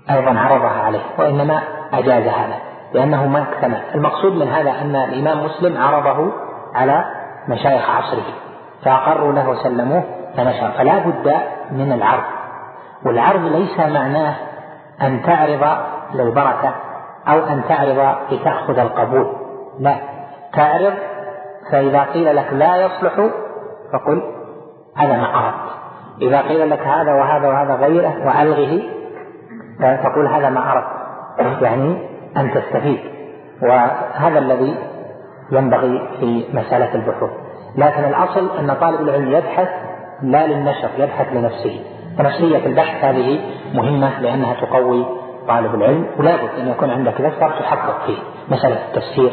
أيضا 0.10 0.40
عرضها 0.40 0.82
عليه 0.82 1.02
وإنما 1.20 1.62
أجاز 1.94 2.24
هذا 2.24 2.56
لأنه 2.94 3.28
ما 3.28 3.42
اكتمل 3.42 3.82
المقصود 3.96 4.34
من 4.34 4.48
هذا 4.48 4.72
أن 4.72 4.96
الإمام 4.96 5.46
مسلم 5.46 5.78
عرضه 5.78 6.32
على 6.76 7.06
مشايخ 7.48 7.90
عصره 7.90 8.26
فأقروا 8.86 9.34
له 9.34 9.50
وسلموه 9.50 10.04
فنشر 10.38 10.72
فلا 10.72 11.00
بد 11.00 11.34
من 11.72 11.92
العرض 11.92 12.24
والعرض 13.06 13.42
ليس 13.42 13.80
معناه 13.80 14.36
أن 15.02 15.22
تعرض 15.24 15.78
للبركة 16.14 16.74
أو 17.28 17.40
أن 17.40 17.64
تعرض 17.70 18.16
لتأخذ 18.32 18.80
القبول 18.80 19.36
لا. 19.80 19.96
تعرض 20.54 20.94
فإذا 21.72 22.04
قيل 22.04 22.36
لك 22.36 22.54
لا 22.54 22.78
يصلح 22.78 23.14
فقل 23.94 24.41
هذا 24.98 25.18
ما 25.18 25.36
أردت 25.36 25.72
إذا 26.22 26.42
قيل 26.42 26.70
لك 26.70 26.80
هذا 26.80 27.14
وهذا 27.14 27.48
وهذا 27.48 27.76
غيره 27.76 28.14
وألغه 28.26 28.82
فقل 29.80 30.28
هذا 30.28 30.50
ما 30.50 30.72
أردت 30.72 31.62
يعني 31.62 31.98
أن 32.38 32.52
تستفيد. 32.54 33.00
وهذا 33.62 34.40
الذي 34.40 34.76
ينبغي 35.52 36.10
في 36.20 36.46
مسألة 36.54 36.96
البحوث. 36.96 37.30
لكن 37.76 38.04
الأصل 38.04 38.58
أن 38.60 38.74
طالب 38.74 39.02
العلم 39.02 39.32
يبحث 39.32 39.70
لا 40.22 40.48
للنشر 40.48 40.90
يبحث 40.98 41.34
لنفسه. 41.34 41.84
فنفسية 42.18 42.66
البحث 42.66 43.04
هذه 43.04 43.40
مهمة 43.74 44.20
لأنها 44.20 44.54
تقوي 44.54 45.06
طالب 45.48 45.76
العلم 45.76 46.08
ولا 46.20 46.36
بد 46.36 46.60
أن 46.60 46.68
يكون 46.68 46.90
عندك 46.90 47.22
دفتر 47.22 47.50
تحقق 47.50 48.06
فيه. 48.06 48.18
مسألة 48.50 48.78
التفسير 48.88 49.32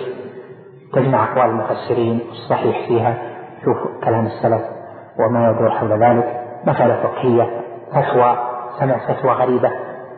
تجمع 0.93 1.25
أقوال 1.25 1.51
المفسرين 1.51 2.21
الصحيح 2.31 2.89
فيها 2.89 3.15
شوف 3.65 4.05
كلام 4.05 4.27
السلف. 4.27 4.78
وما 5.19 5.51
يدور 5.51 5.71
حول 5.71 6.03
ذلك 6.03 6.41
مسألة 6.67 7.03
فقهية 7.03 7.63
فتوى 7.93 8.39
سمع 8.81 8.99
فتوى 8.99 9.33
غريبة 9.33 9.71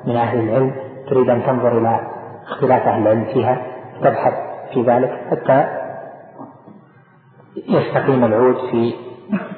من 0.04 0.16
أهل 0.16 0.38
العلم 0.40 0.74
تريد 1.10 1.30
أن 1.30 1.42
تنظر 1.46 1.78
إلى 1.78 2.00
اختلاف 2.48 2.82
أهل 2.82 3.02
العلم 3.02 3.24
فيها 3.24 3.66
تبحث 4.02 4.34
في 4.74 4.82
ذلك 4.82 5.20
حتى 5.30 5.66
يستقيم 7.68 8.24
العود 8.24 8.56
في 8.70 8.94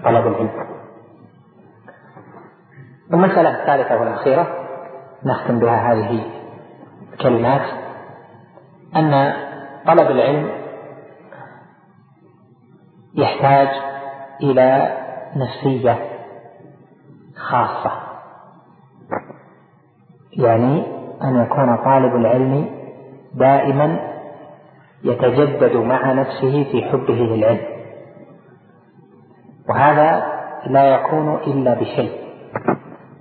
طلب 0.05 0.27
العلم. 0.27 0.51
المسألة 3.13 3.61
الثالثة 3.61 4.01
والأخيرة 4.01 4.47
نختم 5.25 5.59
بها 5.59 5.93
هذه 5.93 6.25
الكلمات 7.13 7.63
أن 8.97 9.33
طلب 9.87 10.11
العلم 10.11 10.51
يحتاج 13.15 13.69
إلى 14.43 15.02
نفسية 15.37 15.99
خاصة. 17.37 17.93
يعني 20.33 20.87
أن 21.23 21.43
يكون 21.43 21.77
طالب 21.77 22.17
العلم 22.17 22.69
دائما 23.35 23.99
يتجدد 25.05 25.77
مع 25.77 26.13
نفسه 26.13 26.65
في 26.73 26.83
حبه 26.83 27.15
للعلم. 27.15 27.67
وهذا 29.69 30.33
لا 30.67 30.95
يكون 30.95 31.35
إلا 31.35 31.75
بشيء 31.75 32.13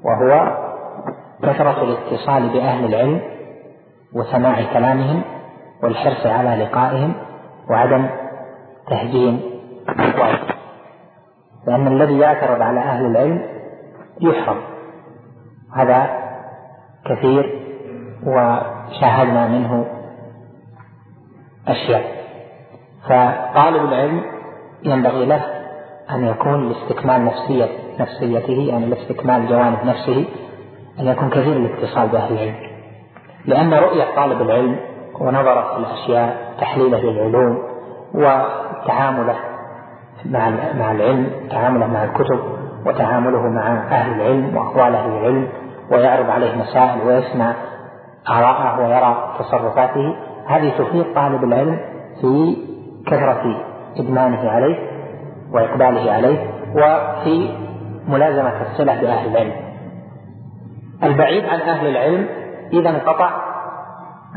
وهو 0.04 0.58
كثرة 1.43 1.84
الاتصال 1.84 2.50
بأهل 2.50 2.86
العلم 2.86 3.21
وسماع 4.13 4.74
كلامهم 4.74 5.21
والحرص 5.84 6.26
على 6.26 6.63
لقائهم 6.63 7.13
وعدم 7.69 8.10
تهجين 8.88 9.41
أقوالهم. 9.89 10.51
لأن 11.67 11.88
الذي 11.88 12.19
يعترض 12.19 12.62
على 12.62 12.80
أهل 12.80 13.06
العلم 13.06 13.41
يحرم. 14.21 14.58
هذا 15.76 16.10
كثير 17.06 17.62
وشاهدنا 18.26 19.47
منه 19.47 19.86
أشياء. 21.67 22.04
فطالب 23.04 23.86
العلم 23.86 24.21
ينبغي 24.84 25.26
له 25.26 25.41
أن 26.12 26.28
يكون 26.28 26.69
لاستكمال 26.69 27.26
نفسية 27.26 27.69
نفسيته 28.00 28.54
يعني 28.54 28.86
لاستكمال 28.86 29.47
جوانب 29.47 29.78
نفسه 29.86 30.26
أن 31.00 31.08
يكون 31.08 31.30
كثير 31.30 31.54
الاتصال 31.54 32.08
بأهل 32.10 32.34
العلم. 32.34 32.56
لأن 33.45 33.74
رؤية 33.74 34.15
طالب 34.15 34.41
العلم 34.41 34.80
ونظرة 35.19 35.74
في 35.74 35.80
الأشياء 35.80 36.56
تحليله 36.60 37.00
للعلوم 37.00 37.63
وتعامله 38.13 39.51
مع 40.26 40.50
مع 40.80 40.91
العلم 40.91 41.30
تعامله 41.50 41.88
مع 41.88 42.04
الكتب 42.04 42.39
وتعامله 42.86 43.41
مع 43.41 43.67
أهل 43.91 44.21
العلم 44.21 44.58
وأقوال 44.58 44.95
أهل 44.95 45.12
العلم 45.12 45.47
ويعرض 45.91 46.30
عليه 46.30 46.56
مسائل 46.56 47.08
ويسمع 47.08 47.54
آراءه 48.30 48.80
ويرى 48.80 49.36
تصرفاته. 49.39 50.15
هذه 50.47 50.69
تفيد 50.78 51.13
طالب 51.15 51.43
العلم 51.43 51.80
في 52.21 52.58
كثرة 53.08 53.65
إدمانه 53.97 54.50
عليه 54.50 54.76
وإقباله 55.54 56.12
عليه 56.12 56.38
وفي 56.76 57.50
ملازمة 58.08 58.62
الصلة 58.62 59.02
بأهل 59.02 59.32
العلم. 59.32 59.54
البعيد 61.04 61.45
عن 61.45 61.60
أهل 61.60 61.88
العلم 61.88 62.28
إذا 62.74 62.89
انقطع 62.89 63.32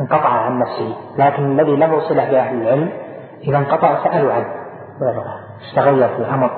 انقطع 0.01 0.29
عن 0.29 0.59
نفسه 0.59 0.95
لكن 1.19 1.61
الذي 1.61 1.77
له 1.77 2.01
صلة 2.01 2.31
بأهل 2.31 2.63
العلم 2.63 2.91
إذا 3.49 3.59
انقطع 3.59 4.05
سألوا 4.05 4.33
عنه. 4.33 4.47
تغير 5.77 6.09
في 6.09 6.19
الأمر 6.19 6.51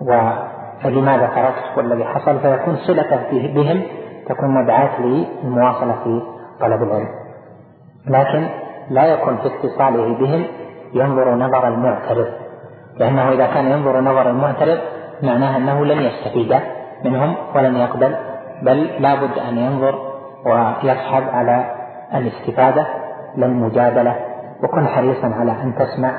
ولماذا 0.00 1.26
تركت 1.26 1.76
والذي 1.76 2.04
حصل 2.04 2.38
فيكون 2.40 2.76
صلته 2.76 3.52
بهم 3.54 3.82
تكون 4.28 4.54
مدعاة 4.62 5.00
للمواصلة 5.00 5.92
في 6.04 6.22
طلب 6.60 6.82
العلم. 6.82 7.08
لكن 8.06 8.48
لا 8.90 9.04
يكون 9.06 9.36
في 9.36 9.46
اتصاله 9.46 10.14
بهم 10.18 10.44
ينظر 10.94 11.34
نظر 11.34 11.68
المعترض 11.68 12.26
لأنه 12.96 13.28
إذا 13.32 13.46
كان 13.46 13.66
ينظر 13.66 14.00
نظر 14.00 14.30
المعترض 14.30 14.78
معناه 15.22 15.56
أنه 15.56 15.84
لن 15.84 16.02
يستفيد 16.02 16.60
منهم 17.04 17.34
ولن 17.54 17.76
يقبل 17.76 18.16
بل 18.62 18.84
لا 18.98 19.14
بد 19.14 19.38
أن 19.48 19.58
ينظر 19.58 19.94
ويصحب 20.46 21.22
على 21.32 21.64
الاستفادة 22.14 22.86
للمجادلة. 23.36 24.16
وكن 24.62 24.86
حريصا 24.86 25.26
على 25.26 25.52
أن 25.52 25.74
تسمع 25.74 26.12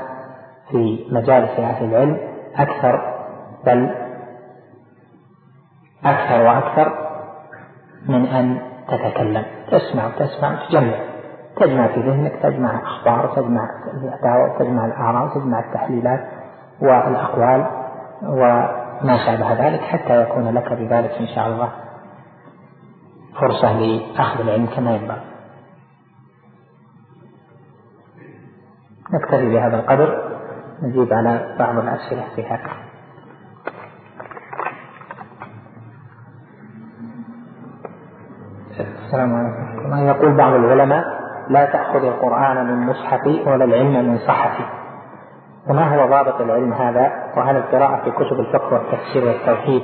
في 0.73 1.05
مجالس 1.11 1.59
أهل 1.59 1.85
العلم 1.85 2.17
أكثر 2.55 3.13
بل 3.65 3.95
أكثر 6.05 6.41
وأكثر 6.41 6.93
من 8.07 8.25
أن 8.25 8.61
تتكلم 8.87 9.45
تسمع 9.71 10.07
وتسمع 10.07 10.67
تجمع 10.69 10.97
تجمع 11.55 11.87
في 11.87 11.99
ذهنك 11.99 12.33
تجمع 12.43 12.81
أخبار 12.83 13.35
تجمع 13.35 13.69
الدعوة 14.15 14.59
تجمع 14.59 14.85
الآراء 14.85 15.33
تجمع 15.33 15.59
التحليلات 15.59 16.27
والأقوال 16.81 17.65
وما 18.23 19.25
شابه 19.25 19.67
ذلك 19.67 19.81
حتى 19.81 20.21
يكون 20.21 20.49
لك 20.49 20.73
بذلك 20.73 21.11
إن 21.11 21.27
شاء 21.27 21.47
الله 21.47 21.69
فرصة 23.39 23.73
لأخذ 23.73 24.39
العلم 24.39 24.65
كما 24.65 24.95
ينبغي. 24.95 25.21
نكتفي 29.13 29.49
بهذا 29.49 29.75
القدر. 29.75 30.32
نزيد 30.83 31.13
على 31.13 31.55
بعض 31.59 31.77
الأسئلة 31.77 32.23
في 32.35 32.43
هذا 32.43 32.59
السلام 39.05 39.35
عليكم. 39.35 40.07
يقول 40.07 40.37
بعض 40.37 40.53
العلماء 40.53 41.03
لا 41.49 41.65
تأخذ 41.65 42.05
القرآن 42.05 42.65
من 42.65 42.85
مصحفي 42.85 43.43
ولا 43.49 43.65
العلم 43.65 44.09
من 44.09 44.17
صحفي. 44.17 44.63
وما 45.69 45.95
هو 45.95 46.09
ضابط 46.09 46.41
العلم 46.41 46.73
هذا؟ 46.73 47.11
وهل 47.37 47.55
القراءة 47.55 48.03
في 48.03 48.11
كتب 48.11 48.39
الفقه 48.39 48.73
والتفسير 48.73 49.25
والتوحيد 49.25 49.81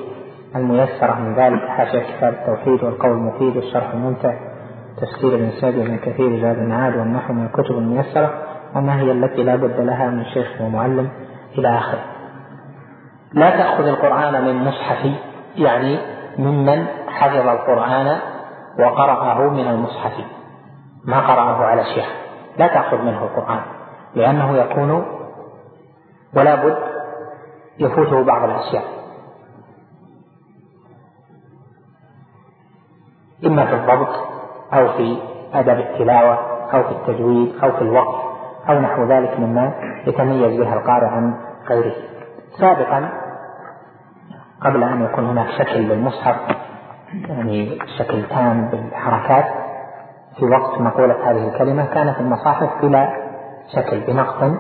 الميسرة 0.56 1.20
من 1.20 1.36
ذلك؟ 1.36 1.68
حاشية 1.68 2.18
كتاب 2.18 2.34
التوحيد 2.34 2.84
والقول 2.84 3.12
المفيد 3.12 3.56
والشرح 3.56 3.92
الممتع؟ 3.94 4.34
تفسير 4.98 5.50
سعد 5.62 5.74
بن 5.74 5.98
كثير 5.98 6.42
زاد 6.42 6.58
المعاد 6.58 6.96
والنحو 6.98 7.34
من 7.34 7.46
الكتب 7.46 7.78
الميسرة؟ 7.78 8.49
وما 8.76 9.00
هي 9.00 9.12
التي 9.12 9.44
لا 9.44 9.56
بد 9.56 9.80
لها 9.80 10.10
من 10.10 10.26
شيخ 10.26 10.62
ومعلم 10.62 11.10
إلى 11.58 11.78
آخره. 11.78 12.04
لا 13.34 13.50
تأخذ 13.50 13.88
القرآن 13.88 14.46
من 14.46 14.56
مصحف 14.66 15.12
يعني 15.56 16.00
ممن 16.38 16.86
حفظ 17.08 17.48
القرآن 17.48 18.18
وقرأه 18.80 19.50
من 19.50 19.68
المصحف 19.68 20.14
ما 21.06 21.20
قرأه 21.20 21.66
على 21.66 21.84
شيخ. 21.84 22.06
لا 22.58 22.68
تأخذ 22.68 22.98
منه 22.98 23.24
القرآن 23.24 23.62
لأنه 24.16 24.58
يكون 24.58 25.06
ولا 26.36 26.56
بد 26.56 26.78
يفوته 27.80 28.24
بعض 28.24 28.50
الأشياء. 28.50 28.84
إما 33.46 33.66
في 33.66 33.76
الضبط 33.76 34.16
أو 34.74 34.88
في 34.88 35.18
أدب 35.54 35.80
التلاوة 35.80 36.38
أو 36.74 36.84
في 36.84 36.92
التجويد 36.92 37.56
أو 37.64 37.72
في 37.72 37.82
الوقف. 37.82 38.29
أو 38.70 38.80
نحو 38.80 39.04
ذلك 39.04 39.40
مما 39.40 39.74
يتميز 40.08 40.60
بها 40.60 40.74
القارئ 40.74 41.08
عن 41.08 41.34
غيره. 41.70 41.96
سابقا 42.60 43.10
قبل 44.62 44.84
أن 44.84 45.04
يكون 45.04 45.26
هناك 45.26 45.48
شكل 45.50 45.80
للمصحف 45.80 46.36
يعني 47.30 47.80
شكل 47.98 48.24
تام 48.24 48.70
بالحركات 48.70 49.46
في 50.38 50.46
وقت 50.46 50.82
مقولة 50.82 51.32
هذه 51.32 51.48
الكلمة 51.48 51.86
كانت 51.86 52.20
المصاحف 52.20 52.70
بلا 52.82 53.10
شكل 53.76 54.00
بنقط 54.00 54.52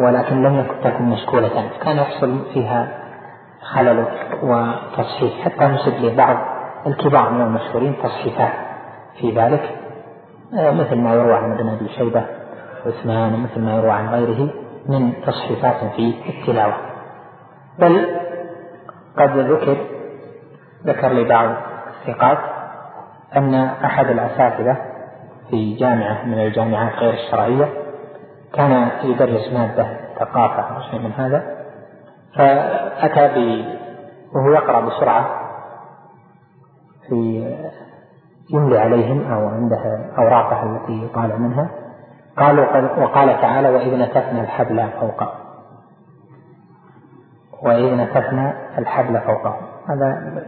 ولكن 0.00 0.42
لم 0.42 0.66
تكن 0.84 1.04
مشكولة. 1.04 1.70
كان 1.84 1.96
يحصل 1.96 2.44
فيها 2.54 2.88
خلل 3.62 4.06
وتصحيح. 4.42 5.44
حتى 5.44 5.66
نسب 5.66 6.04
لبعض 6.04 6.36
الكبار 6.86 7.30
من 7.30 7.40
المشهورين 7.40 7.96
تصحيحات 8.02 8.52
في 9.20 9.30
ذلك 9.30 9.78
آه، 10.58 10.70
مثل 10.70 10.96
ما 10.96 11.14
يروى 11.14 11.34
عن 11.34 11.52
ابن 11.52 11.68
أبي 11.68 11.88
شيبة. 11.88 12.37
عثمان 12.86 13.34
ومثل 13.34 13.60
ما 13.60 13.76
يروى 13.76 13.90
عن 13.90 14.08
غيره 14.08 14.50
من 14.88 15.12
تصحيفات 15.26 15.92
في 15.96 16.14
التلاوة. 16.28 16.74
بل 17.78 18.06
قد 19.18 19.38
ذكر 19.38 19.76
ذكر 20.86 21.08
لي 21.08 21.24
بعض 21.24 21.54
الثقات 21.88 22.38
أن 23.36 23.54
أحد 23.54 24.06
الأساتذة 24.06 24.76
في 25.50 25.74
جامعة 25.74 26.24
من 26.24 26.38
الجامعات 26.38 26.92
غير 26.92 27.14
الشرعية 27.14 27.68
كان 28.54 28.90
يدرس 29.04 29.52
مادة 29.52 29.86
ثقافة 30.18 30.62
أو 30.62 30.80
شيء 30.90 31.00
من 31.00 31.12
هذا 31.12 31.58
فأتى 32.34 33.28
ب 33.34 33.64
وهو 34.34 34.52
يقرأ 34.52 34.80
بسرعة 34.80 35.30
في 37.08 37.44
يملي 38.50 38.78
عليهم 38.78 39.32
أو 39.32 39.48
عنده 39.48 40.12
أوراقه 40.18 40.62
التي 40.62 41.04
يطالع 41.04 41.36
منها. 41.36 41.70
قالوا 42.40 42.64
وقال 43.02 43.40
تعالى 43.40 43.68
وإذ 43.68 43.98
نتفنا 43.98 44.40
الحبل 44.40 44.88
فوقه 45.00 45.32
وإذ 47.62 47.94
نتفنا 47.94 48.54
الحبل 48.78 49.20
فوقه 49.20 49.56
هذا 49.88 50.42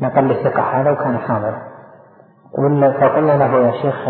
نقل 0.00 0.30
الثقة 0.30 0.62
هذا 0.62 0.90
وكان 0.90 1.18
حاضرا 1.18 1.62
فقلنا 3.00 3.32
له 3.32 3.66
يا 3.66 3.72
شيخ 3.82 4.08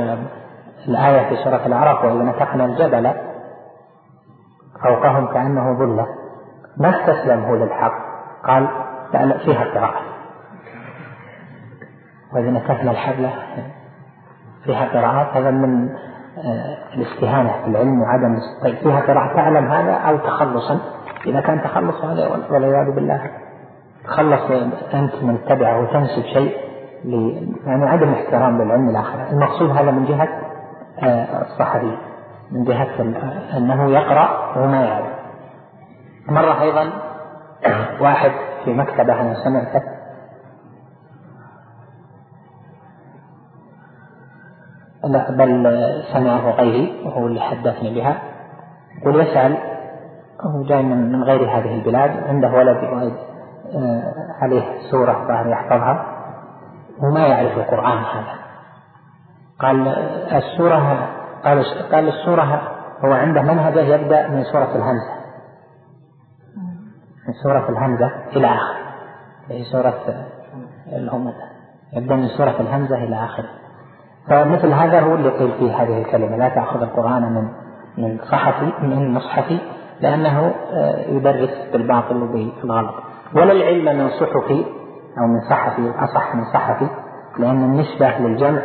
الآية 0.88 1.28
في 1.28 1.44
سورة 1.44 1.66
الأعراف 1.66 2.04
وإذ 2.04 2.14
نتقنا 2.14 2.64
الجبل 2.64 3.12
فوقهم 4.82 5.26
كأنه 5.26 5.78
ظلة 5.78 6.06
ما 6.76 6.90
استسلم 6.90 7.44
هو 7.44 7.54
للحق؟ 7.54 7.92
قال 8.44 8.68
لا 9.12 9.38
فيها 9.38 9.64
قراءة 9.64 10.00
وإذا 12.32 12.50
نكثنا 12.50 12.90
الحبلة 12.90 13.32
فيها 14.64 14.86
قراءات 14.86 15.36
هذا 15.36 15.50
من 15.50 15.88
الاستهانة 16.94 17.52
بالعلم 17.66 18.02
وعدم 18.02 18.38
طيب 18.62 18.76
فيها 18.76 19.00
قراءة 19.00 19.36
تعلم 19.36 19.66
هذا 19.70 19.92
أو 19.92 20.16
تخلصا؟ 20.16 20.78
إذا 21.26 21.40
كان 21.40 21.62
تخلص 21.62 22.04
هذا 22.04 22.28
والعياذ 22.50 22.94
بالله 22.94 23.30
تخلص 24.04 24.40
أنت 24.94 25.22
من 25.22 25.38
تبعه 25.48 25.80
وتنسب 25.80 26.22
شيء 26.22 26.56
يعني 27.66 27.86
عدم 27.86 28.12
احترام 28.12 28.62
للعلم 28.62 28.88
الآخر. 28.88 29.26
المقصود 29.32 29.70
هذا 29.70 29.90
من 29.90 30.04
جهة 30.04 30.28
آه، 31.02 31.42
الصحفي 31.42 31.92
من 32.52 32.64
جهة 32.64 32.88
أنه 33.56 33.90
يقرأ 33.90 34.54
وما 34.56 34.84
يعلم. 34.84 35.12
مرة 36.28 36.62
أيضا 36.62 36.90
واحد 38.00 38.30
في 38.64 38.74
مكتبة 38.74 39.20
أنا 39.20 39.34
سمعته 39.44 39.97
بل 45.12 45.70
سمعه 46.12 46.50
غيري 46.50 47.06
وهو 47.06 47.26
اللي 47.26 47.40
حدثني 47.40 47.94
بها. 47.94 48.18
يقول 49.02 49.20
يسأل 49.20 49.56
هو 50.46 50.62
جاي 50.68 50.82
من, 50.82 51.24
غير 51.24 51.50
هذه 51.50 51.74
البلاد 51.74 52.10
عنده 52.10 52.48
ولد 52.48 52.76
آه، 53.74 54.02
عليه 54.42 54.62
سورة 54.90 55.26
ظاهر 55.28 55.46
يحفظها. 55.46 56.06
وما 57.02 57.26
يعرف 57.26 57.58
القرآن 57.58 57.98
هذا. 57.98 58.38
قال 59.60 59.88
السورة 60.32 61.08
قال 61.44 61.64
قال 61.92 62.08
السورة 62.08 62.62
هو 63.04 63.12
عنده 63.12 63.42
منهجه 63.42 63.80
يبدأ 63.80 64.28
من 64.28 64.44
سورة 64.44 64.76
الهمزة. 64.76 65.18
من 67.28 67.34
سورة 67.42 67.68
الهمزة 67.68 68.10
إلى 68.36 68.46
آخر. 68.46 68.78
هي 69.48 69.64
سورة 69.64 69.94
الهمزة 70.92 71.48
يبدأ 71.92 72.16
من 72.16 72.28
سورة 72.28 72.60
الهمزة 72.60 72.96
إلى 72.96 73.24
آخره. 73.24 73.57
فمثل 74.30 74.72
هذا 74.72 75.00
هو 75.00 75.14
اللي 75.14 75.28
قيل 75.28 75.52
فيه 75.58 75.82
هذه 75.82 75.98
الكلمة 75.98 76.36
لا 76.36 76.48
تأخذ 76.48 76.82
القرآن 76.82 77.22
من 77.22 77.48
من 77.98 78.18
صحفي 78.30 78.72
من 78.82 79.14
مصحفي 79.14 79.58
لأنه 80.00 80.54
آه، 80.72 81.04
يدرس 81.08 81.50
بالباطل 81.72 82.16
وبالغلط. 82.22 82.94
ولا 83.34 83.52
العلم 83.52 83.98
من 83.98 84.08
صحفي 84.10 84.64
أو 85.18 85.26
من 85.26 85.40
صحفي 85.50 85.92
أصح 85.98 86.34
من 86.34 86.44
صحفي 86.52 86.88
لأن 87.38 87.64
النسبة 87.64 88.18
للجمع 88.18 88.62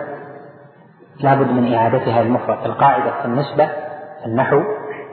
لابد 1.19 1.51
من 1.51 1.73
إعادتها 1.73 2.21
المفرد 2.21 2.57
القاعدة 2.65 3.11
في 3.21 3.25
النسبة 3.25 3.69
النحو 4.25 4.61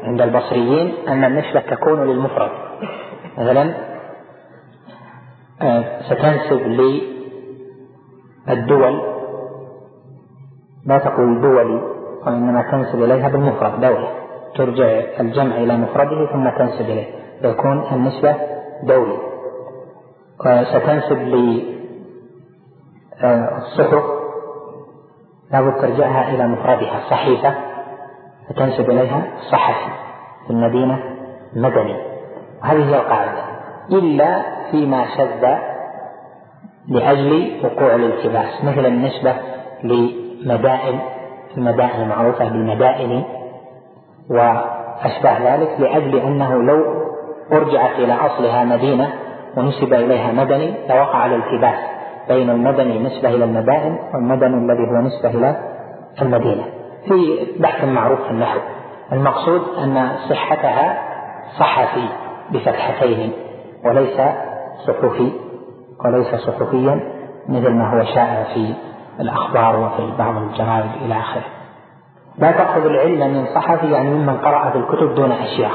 عند 0.02 0.20
البصريين 0.20 0.94
أن 1.08 1.24
النسبة 1.24 1.60
تكون 1.60 2.06
للمفرد. 2.06 2.50
مثلا 3.38 3.74
آه، 5.62 5.84
ستنسب 6.02 6.60
للدول 8.48 9.19
لا 10.90 10.98
تقول 10.98 11.40
دولي 11.40 11.80
وإنما 12.26 12.62
تنسب 12.70 13.02
إليها 13.02 13.28
بالمفرد 13.28 13.80
دولة. 13.80 14.08
ترجع 14.56 14.84
الجمع 15.20 15.56
إلى 15.56 15.76
مفرده 15.76 16.26
ثم 16.32 16.48
تنسب 16.58 16.84
إليه. 16.84 17.06
فيكون 17.42 17.84
النسبة 17.92 18.36
دولي. 18.82 19.18
وستنسب 20.40 21.18
للصحف 23.22 24.04
لابد 25.52 25.74
ترجعها 25.80 26.34
إلى 26.34 26.48
مفردها 26.48 27.00
صحيفة 27.10 27.54
فتنسب 28.48 28.90
إليها 28.90 29.22
صحفي 29.52 29.90
في 30.46 30.50
المدينة 30.50 30.98
مدني. 31.56 31.96
وهذه 32.62 32.84
هي 32.90 32.96
القاعدة. 32.96 33.42
إلا 33.92 34.42
فيما 34.70 35.04
شذ 35.16 35.44
لأجل 36.88 37.60
وقوع 37.64 37.94
الالتباس 37.94 38.64
مثل 38.64 38.86
النسبة 38.86 39.34
مدائن 40.46 40.98
المدائن 41.56 42.02
المعروفة 42.02 42.48
بالمدائن 42.48 43.22
وأشباه 44.30 45.54
ذلك 45.54 45.70
لأجل 45.78 46.18
أنه 46.18 46.62
لو 46.62 46.84
أرجعت 47.52 47.98
إلى 47.98 48.12
أصلها 48.12 48.64
مدينة 48.64 49.12
ونسب 49.56 49.94
إليها 49.94 50.32
مدني 50.32 50.74
لوقع 50.88 51.26
الالتباس 51.26 51.78
بين 52.28 52.50
المدني 52.50 52.98
نسبة 52.98 53.28
إلى 53.28 53.44
المدائن 53.44 53.98
والمدني 54.14 54.54
الذي 54.54 54.90
هو 54.90 55.00
نسبة 55.00 55.30
إلى 55.30 55.56
المدينة. 56.22 56.64
في 57.08 57.46
بحث 57.60 57.84
معروف 57.84 58.20
في 58.20 58.30
النحو. 58.30 58.58
المقصود 59.12 59.62
أن 59.78 60.08
صحتها 60.28 61.02
صحفي 61.58 62.08
بفتحتين 62.50 63.32
وليس 63.84 64.20
صحفي 64.86 65.32
وليس 66.04 66.34
صحفيا 66.34 67.00
مثل 67.48 67.70
ما 67.70 67.94
هو 67.94 68.04
شائع 68.04 68.44
في 68.54 68.74
الأخبار 69.20 69.76
وفي 69.76 70.12
بعض 70.18 70.36
الجرائد 70.36 70.90
إلى 71.04 71.14
آخره. 71.14 71.44
لا 72.38 72.50
تأخذ 72.50 72.86
العلم 72.86 73.34
من 73.34 73.46
صحفي 73.54 73.90
يعني 73.90 74.10
ممن 74.10 74.36
قرأ 74.36 74.70
في 74.70 74.78
الكتب 74.78 75.14
دون 75.14 75.32
أشياء 75.32 75.70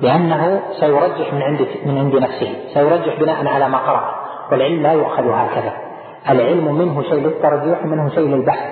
لأنه 0.00 0.60
سيرجح 0.80 1.34
من 1.34 1.42
عند 1.42 1.66
من 1.86 1.98
عند 1.98 2.14
نفسه 2.14 2.54
سيرجح 2.74 3.20
بناء 3.20 3.46
على 3.46 3.68
ما 3.68 3.78
قرأ 3.78 4.14
والعلم 4.52 4.82
لا 4.82 4.92
يؤخذ 4.92 5.30
هكذا. 5.30 5.72
العلم 6.30 6.74
منه 6.74 7.02
شيء 7.02 7.26
للترجيح 7.26 7.84
ومنه 7.84 8.08
شيء 8.08 8.28
للبحث. 8.28 8.70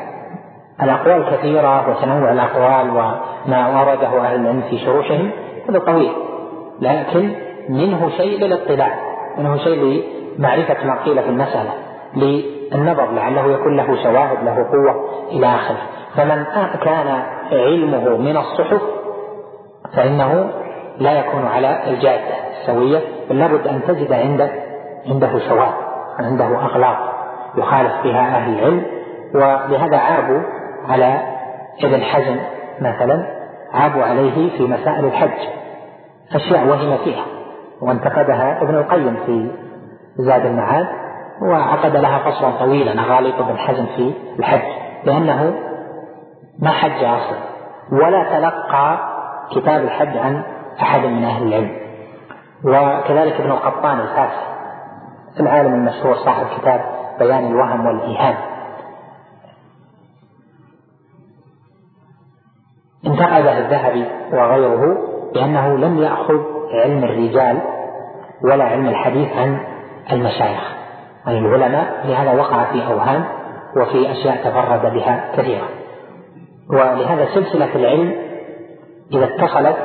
الأقوال 0.82 1.24
كثيرة 1.30 1.90
وتنوع 1.90 2.32
الأقوال 2.32 2.90
وما 2.90 3.80
ورده 3.80 4.20
أهل 4.20 4.40
العلم 4.40 4.62
في 4.70 4.78
شروحهم 4.78 5.30
هذا 5.68 5.78
طويل. 5.78 6.12
لكن 6.80 7.34
منه 7.68 8.10
شيء 8.16 8.40
للاطلاع 8.40 8.94
منه 9.38 9.56
شيء 9.56 10.04
لمعرفة 10.38 10.86
ما 10.86 11.02
قيل 11.04 11.22
في 11.22 11.28
المسألة 11.28 11.70
النظر 12.74 13.12
لعله 13.12 13.52
يكون 13.52 13.76
له 13.76 14.02
شواهد 14.02 14.44
له 14.44 14.66
قوة 14.72 15.08
إلى 15.32 15.46
آخره. 15.46 15.78
فمن 16.16 16.44
كان 16.84 17.22
علمه 17.52 18.16
من 18.16 18.36
الصحف 18.36 18.82
فإنه 19.96 20.50
لا 20.98 21.12
يكون 21.12 21.46
على 21.46 21.90
الجادة 21.90 22.34
السوية 22.60 23.00
بل 23.30 23.38
لابد 23.38 23.66
أن 23.66 23.80
تجد 23.88 24.12
عنده 24.12 24.50
عنده 25.06 25.38
شواهد 25.48 25.74
عنده 26.18 26.44
أغلاط 26.44 26.96
يخالف 27.56 27.92
بها 28.04 28.36
أهل 28.36 28.58
العلم. 28.58 28.82
ولهذا 29.34 29.96
عابوا 29.96 30.40
على 30.88 31.20
ابن 31.84 32.02
حزم 32.02 32.36
مثلا 32.80 33.26
عابوا 33.72 34.02
عليه 34.02 34.58
في 34.58 34.66
مسائل 34.66 35.04
الحج 35.04 35.38
أشياء 36.34 36.66
وهم 36.66 36.96
فيها. 37.04 37.24
وانتقدها 37.82 38.62
ابن 38.62 38.74
القيم 38.74 39.16
في 39.26 39.50
زاد 40.16 40.46
المعاد. 40.46 40.86
وعقد 41.42 41.96
لها 41.96 42.18
فصلا 42.30 42.50
طويلا. 42.50 43.02
غالط 43.02 43.42
بن 43.42 43.58
حزم 43.58 43.86
في 43.86 44.14
الحج 44.38 44.62
لأنه 45.04 45.54
ما 46.58 46.70
حج 46.70 47.04
أصلا 47.04 47.38
ولا 47.92 48.38
تلقى 48.38 48.98
كتاب 49.50 49.84
الحج 49.84 50.16
عن 50.16 50.42
أحد 50.82 51.00
من 51.00 51.24
أهل 51.24 51.46
العلم. 51.46 51.76
وكذلك 52.64 53.40
ابن 53.40 53.50
القطان 53.50 54.00
الفارسي 54.00 54.46
العالم 55.40 55.74
المشهور 55.74 56.14
صاحب 56.14 56.46
كتاب 56.58 56.80
بيان 57.18 57.46
الوهم 57.46 57.86
والإيهام. 57.86 58.34
انتقد 63.06 63.46
الذهبي 63.46 64.06
وغيره 64.32 64.98
بأنه 65.34 65.76
لم 65.76 65.98
يأخذ 65.98 66.40
علم 66.84 67.04
الرجال 67.04 67.60
ولا 68.44 68.64
علم 68.64 68.88
الحديث 68.88 69.36
عن 69.36 69.60
المشايخ. 70.12 70.75
عن 71.26 71.36
العلماء 71.36 71.86
لهذا 72.04 72.40
وقع 72.40 72.64
في 72.64 72.86
أوهام 72.86 73.24
وفي 73.76 74.12
أشياء 74.12 74.36
تفرد 74.36 74.92
بها 74.92 75.30
كثيرا 75.36 75.68
ولهذا 76.70 77.26
سلسلة 77.34 77.74
العلم 77.74 78.14
إذا 79.12 79.24
اتصلت 79.24 79.76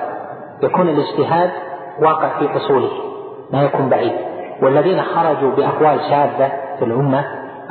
يكون 0.63 0.89
الاجتهاد 0.89 1.49
واقع 2.01 2.39
في 2.39 2.57
أصوله 2.57 2.89
ما 3.53 3.63
يكون 3.63 3.89
بعيد. 3.89 4.13
والذين 4.61 5.01
خرجوا 5.01 5.51
بأقوال 5.51 5.99
شاذة 6.09 6.51
في 6.79 6.85
الأمة 6.85 7.25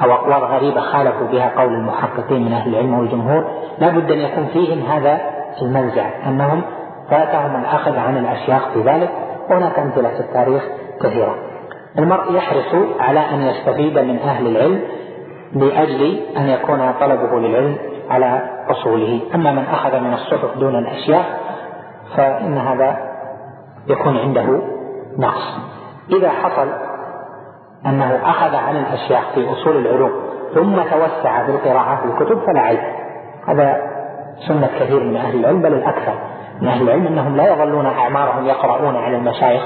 أو 0.05 0.13
أقوال 0.13 0.45
غريبة 0.45 0.81
خالفوا 0.81 1.27
بها 1.27 1.53
قول 1.57 1.75
المحققين 1.75 2.45
من 2.45 2.53
أهل 2.53 2.71
العلم 2.71 2.99
والجمهور 2.99 3.45
لا 3.79 3.89
بد 3.89 4.11
أن 4.11 4.19
يكون 4.19 4.47
فيهم 4.47 4.83
هذا 4.83 5.21
المنزع 5.63 6.11
أنهم 6.27 6.63
فاتهم 7.11 7.61
الأخذ 7.61 7.97
عن 7.97 8.17
الأشياخ 8.17 8.69
في 8.69 8.83
ذلك. 8.83 9.11
وهناك 9.51 9.79
أمثلة 9.79 10.09
في 10.09 10.21
التاريخ 10.21 10.63
كثيرة. 11.03 11.50
المرء 11.99 12.35
يحرص 12.35 12.75
على 13.01 13.21
أن 13.21 13.43
يستفيد 13.43 13.99
من 13.99 14.19
أهل 14.19 14.47
العلم 14.47 14.81
لأجل 15.53 16.21
أن 16.37 16.49
يكون 16.49 16.93
طلبه 17.01 17.41
للعلم 17.41 17.77
على 18.11 18.51
أصوله. 18.69 19.21
أما 19.35 19.53
من 19.53 19.65
أخذ 19.65 20.01
من 20.01 20.13
الصحف 20.13 20.59
دون 20.59 20.79
الأشياء 20.79 21.25
فإن 22.17 22.59
هذا 22.59 22.97
يكون 23.89 24.17
عنده 24.17 24.63
نقص. 25.19 25.59
إذا 26.13 26.31
حصل 26.31 26.69
أنه 27.87 28.21
أخذ 28.25 28.55
عن 28.55 28.77
الأشياء 28.77 29.23
في 29.35 29.53
أصول 29.53 29.77
العلوم 29.77 30.13
ثم 30.55 30.77
توسع 30.77 31.47
في 31.47 31.51
القراءة 31.51 31.97
في 31.97 32.05
الكتب 32.05 32.39
فلا 32.47 32.61
عيب 32.61 32.81
هذا 33.49 33.77
سنة 34.49 34.71
كثير 34.81 35.05
من 35.05 35.17
أهل 35.17 35.41
العلم 35.41 35.63
بل 35.63 35.73
الأكثر 35.73 36.15
من 36.61 36.69
أهل 36.69 36.83
العلم 36.83 37.07
أنهم 37.07 37.37
لا 37.37 37.53
يظلون 37.53 37.87
أعمارهم 37.87 38.47
يقرؤون 38.47 38.97
على 38.97 39.17
المشايخ 39.17 39.63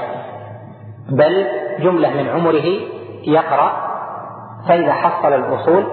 بل 1.09 1.47
جملة 1.79 2.09
من 2.09 2.29
عمره 2.29 2.65
يقرأ 3.23 3.85
فإذا 4.67 4.93
حصل 4.93 5.33
الأصول 5.33 5.85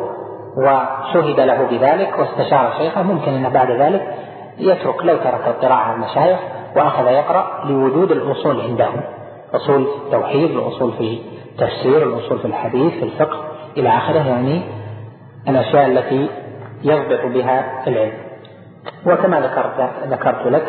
وشهد 0.57 1.41
له 1.41 1.67
بذلك 1.71 2.19
واستشار 2.19 2.73
شيخه 2.79 3.03
ممكن 3.03 3.33
أن 3.33 3.53
بعد 3.53 3.71
ذلك 3.71 4.15
يترك 4.59 5.05
لو 5.05 5.17
ترك 5.17 5.47
القراءة 5.47 5.75
على 5.75 5.95
المشايخ 5.95 6.39
وأخذ 6.77 7.07
يقرأ 7.07 7.65
لوجود 7.65 8.11
الأصول 8.11 8.61
عنده 8.61 8.89
أصول 9.55 9.85
في 9.85 9.97
التوحيد 10.07 10.51
الأصول 10.51 10.93
في 10.93 11.19
التفسير 11.53 12.03
الأصول 12.03 12.39
في 12.39 12.45
الحديث 12.45 12.93
في 12.93 13.03
الفقه 13.03 13.45
إلى 13.77 13.89
آخره. 13.89 14.29
يعني 14.29 14.63
الأشياء 15.49 15.87
التي 15.87 16.29
يضبط 16.83 17.27
بها 17.35 17.89
العلم. 17.89 18.13
وكما 19.07 19.41
ذكرت 19.41 19.91
ذكرت 20.07 20.47
لك 20.47 20.65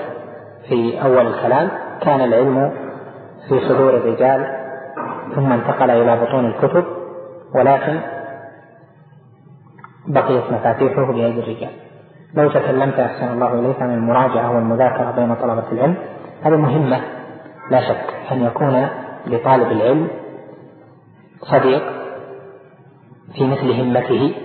في 0.70 1.04
أول 1.04 1.28
الكلام 1.28 1.70
كان 2.02 2.22
العلم 2.22 2.72
في 3.50 3.60
صدور 3.60 3.98
الرجال 3.98 4.64
ثم 5.36 5.52
انتقل 5.52 5.90
إلى 5.90 6.22
بطون 6.22 6.46
الكتب 6.46 6.86
ولكن 7.56 8.00
بقيت 10.08 10.44
مفاتيحه 10.52 11.06
بأيدي 11.06 11.40
الرجال. 11.40 11.72
لو 12.34 12.50
تكلمت 12.50 13.00
أحسن 13.00 13.28
الله 13.28 13.60
إليك 13.60 13.82
عن 13.82 13.94
المراجعة 13.94 14.56
والمذاكرة 14.56 15.12
بين 15.12 15.36
طلبة 15.36 15.72
العلم 15.72 15.96
هذه 16.44 16.56
مهمة. 16.56 17.02
لا 17.72 17.82
شك 17.82 18.14
أن 18.32 18.44
يكون 18.44 18.88
لطالب 19.28 19.72
العلم 19.72 20.08
صديق 21.42 21.84
في 23.34 23.48
مثل 23.48 23.72
همته 23.72 24.36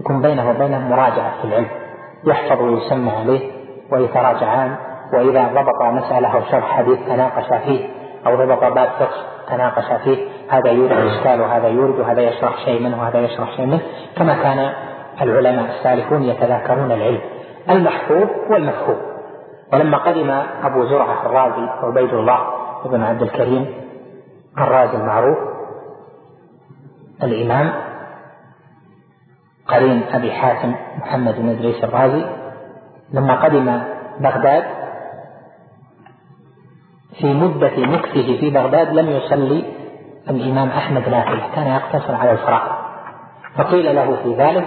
يكون 0.00 0.22
بينه 0.22 0.50
وبينه 0.50 0.88
مراجعة 0.88 1.40
في 1.40 1.44
العلم. 1.44 1.68
يحفظ 2.26 2.60
ويسمع 2.60 3.18
عليه 3.18 3.50
ويتراجعان 3.92 4.76
وإذا 5.12 5.48
ضبط 5.48 5.82
مسألة 5.82 6.28
أو 6.28 6.40
شرح 6.50 6.76
حديث 6.76 6.98
تناقش 7.06 7.64
فيه 7.64 7.97
أو 8.26 8.36
ضبط 8.36 8.64
باب 8.64 8.88
فقه 8.98 9.22
تناقش 9.48 10.02
فيه 10.04 10.28
هذا 10.48 10.70
يورد 10.70 10.92
إشكال 10.92 11.40
وهذا 11.40 11.68
يورد 11.68 12.00
وهذا 12.00 12.20
يشرح 12.20 12.64
شيء 12.64 12.82
منه 12.82 13.00
وهذا 13.00 13.18
يشرح 13.18 13.56
شيء 13.56 13.66
منه 13.66 13.80
كما 14.16 14.34
كان 14.34 14.72
العلماء 15.22 15.64
السالفون 15.78 16.22
يتذاكرون 16.22 16.92
العلم. 16.92 17.20
المحفوظ 17.70 18.28
والمفهوم 18.50 18.96
ولما 19.72 19.98
قدم 19.98 20.30
أبو 20.64 20.84
زرعة 20.84 21.26
الرازي 21.26 21.68
عبيد 21.82 22.14
الله 22.14 22.38
بن 22.84 23.02
عبد 23.02 23.22
الكريم 23.22 23.66
الرازي 24.58 24.96
المعروف 24.96 25.38
الإمام 27.22 27.72
قرين 29.68 30.02
أبي 30.12 30.32
حاتم 30.32 30.74
محمد 30.98 31.34
بن 31.38 31.48
إدريس 31.48 31.84
الرازي 31.84 32.24
لما 33.12 33.44
قدم 33.44 33.80
بغداد 34.20 34.64
في 37.20 37.34
مدة 37.34 37.76
مكثه 37.76 38.38
في 38.40 38.50
بغداد 38.50 38.92
لم 38.92 39.10
يصلي 39.10 39.64
الإمام 40.30 40.68
أحمد 40.68 41.08
نافلة 41.08 41.42
كان 41.54 41.66
يقتصر 41.66 42.14
على 42.14 42.30
الفرائض 42.32 42.72
فقيل 43.56 43.94
له 43.94 44.16
في 44.22 44.34
ذلك 44.34 44.66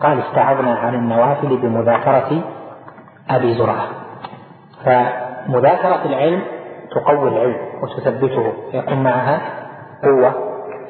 قال 0.00 0.20
استعذنا 0.20 0.74
عن 0.74 0.94
النوافل 0.94 1.56
بمذاكرة 1.56 2.42
أبي 3.30 3.54
زرعة. 3.54 3.86
فمذاكرة 4.84 6.04
العلم 6.04 6.42
تقوي 6.90 7.28
العلم 7.28 7.56
وتثبته 7.82 8.52
يكون 8.72 9.02
معها 9.02 9.40
قوة 10.04 10.34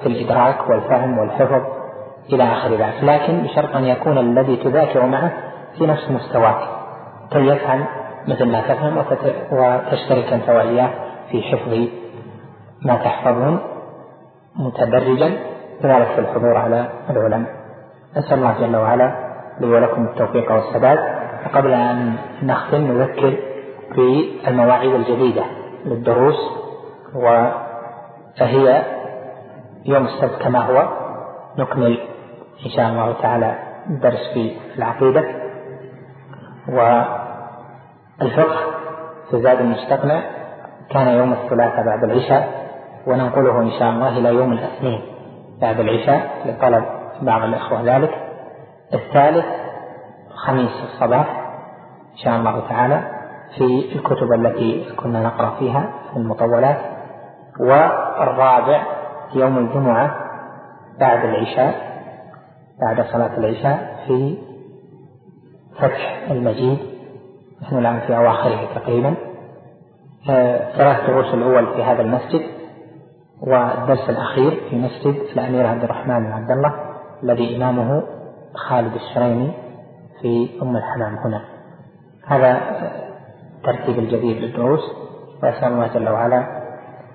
في 0.03 0.07
الإدراك 0.07 0.71
والفهم 0.71 1.19
والحفظ 1.19 1.63
إلى 2.33 2.45
آخر 2.45 2.69
ذلك 2.75 2.95
لكن 3.03 3.43
بشرط 3.43 3.77
أن 3.77 3.85
يكون 3.85 4.19
الذي 4.19 4.57
تذاكر 4.57 5.07
معه 5.07 5.33
في 5.79 5.87
نفس 5.87 6.11
مستواك 6.11 6.59
كي 7.33 7.47
يفهم 7.47 7.85
مثل 8.29 8.53
ما 8.53 8.61
تفهم 8.61 8.97
وتشترك 9.53 10.33
أنت 10.33 10.49
وإياه 10.49 10.91
في 11.31 11.43
حفظ 11.43 11.89
ما 12.83 12.97
تحفظون 12.97 13.59
متدرجا 14.57 15.31
كذلك 15.83 16.07
في 16.07 16.19
الحضور 16.19 16.57
على 16.57 16.89
العلماء. 17.11 17.51
نسأل 18.17 18.39
الله 18.39 18.61
جل 18.61 18.77
وعلا 18.77 19.33
لي 19.61 19.67
ولكم 19.67 20.05
التوفيق 20.05 20.53
والسداد. 20.53 20.99
وقبل 21.47 21.73
أن 21.73 22.17
نختم 22.43 22.81
نذكر 22.81 23.37
بالمواعيد 23.97 24.95
الجديدة 24.95 25.45
للدروس 25.85 26.41
وفهي 27.15 28.83
يوم 29.87 30.05
السبت 30.05 30.43
كما 30.43 30.59
هو. 30.59 30.89
نكمل 31.59 31.99
إن 32.67 32.71
شاء 32.71 32.89
الله 32.89 33.13
تعالى 33.23 33.59
الدرس 33.91 34.33
في 34.35 34.57
العقيدة. 34.79 35.25
والفقه 38.23 38.57
في 39.31 39.43
زاد 39.43 39.61
المستقنع 39.61 40.23
كان 40.91 41.09
يوم 41.09 41.33
الثلاثاء 41.33 41.85
بعد 41.85 42.05
العشاء 42.05 42.49
وننقله 43.07 43.61
إن 43.61 43.71
شاء 43.71 43.91
الله 43.91 44.19
إلى 44.19 44.29
يوم 44.29 44.53
الاثنين 44.53 45.01
بعد 45.61 45.81
العشاء 45.81 46.31
لطلب 46.47 46.85
بعض 47.23 47.43
الإخوة 47.43 47.83
ذلك. 47.83 48.11
الثالث 48.95 49.45
خميس 50.47 50.71
الصباح 50.85 51.51
إن 52.13 52.17
شاء 52.25 52.37
الله 52.37 52.69
تعالى 52.69 53.03
في 53.57 53.93
الكتب 53.95 54.33
التي 54.33 54.95
كنا 54.97 55.23
نقرأ 55.23 55.55
فيها 55.59 55.93
في 56.11 56.17
المطولات. 56.17 56.79
والرابع 57.61 58.83
يوم 59.35 59.59
الجمعة 59.59 60.17
بعد 61.01 61.25
العشاء 61.25 61.75
بعد 62.81 63.07
صلاة 63.07 63.39
العشاء 63.39 63.97
في 64.07 64.39
فتح 65.79 66.27
المجيد. 66.31 66.92
نحن 67.63 67.79
الآن 67.79 68.01
في 68.01 68.17
أواخره 68.17 68.75
تقريبا. 68.75 69.15
ثلاث 70.77 71.07
دروس 71.07 71.35
الأول 71.35 71.75
في 71.75 71.83
هذا 71.83 72.03
المسجد 72.03 72.43
والدرس 73.41 74.11
الأخير 74.11 74.61
في 74.71 74.77
مسجد 74.77 75.15
الأمير 75.33 75.67
عبد 75.67 75.85
الرحمن 75.85 76.25
بن 76.25 76.33
عبد 76.33 76.51
الله 76.51 76.75
الذي 77.23 77.57
إمامه 77.57 78.03
خالد 78.55 78.95
الشريمي 78.95 79.53
في 80.23 80.49
أم 80.63 80.77
الحمام 80.77 81.19
هنا. 81.25 81.45
هذا 82.27 82.61
الترتيب 83.57 83.99
الجديد 83.99 84.37
للدروس. 84.37 84.81
وأسأل 85.43 85.73
الله 85.73 85.87
جل 85.87 86.09
وعلا 86.09 86.63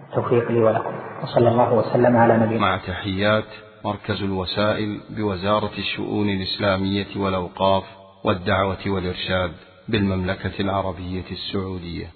التوفيق 0.10 0.52
لي 0.52 0.60
ولكم. 0.60 0.94
وصلى 1.24 1.50
الله 1.50 1.74
وسلم 1.74 2.18
على 2.18 2.38
نبينا. 2.38 2.62
مع 2.62 2.78
تحيات 2.78 3.44
مركز 3.86 4.24
الوسائل 4.24 5.02
بوزارة 5.10 5.72
الشؤون 5.78 6.30
الإسلامية 6.30 7.24
والأوقاف 7.24 7.84
والدعوة 8.26 8.78
والإرشاد. 8.88 9.52
بالمملكة 9.90 10.62
العربية 10.62 11.26
السعودية. 11.32 12.12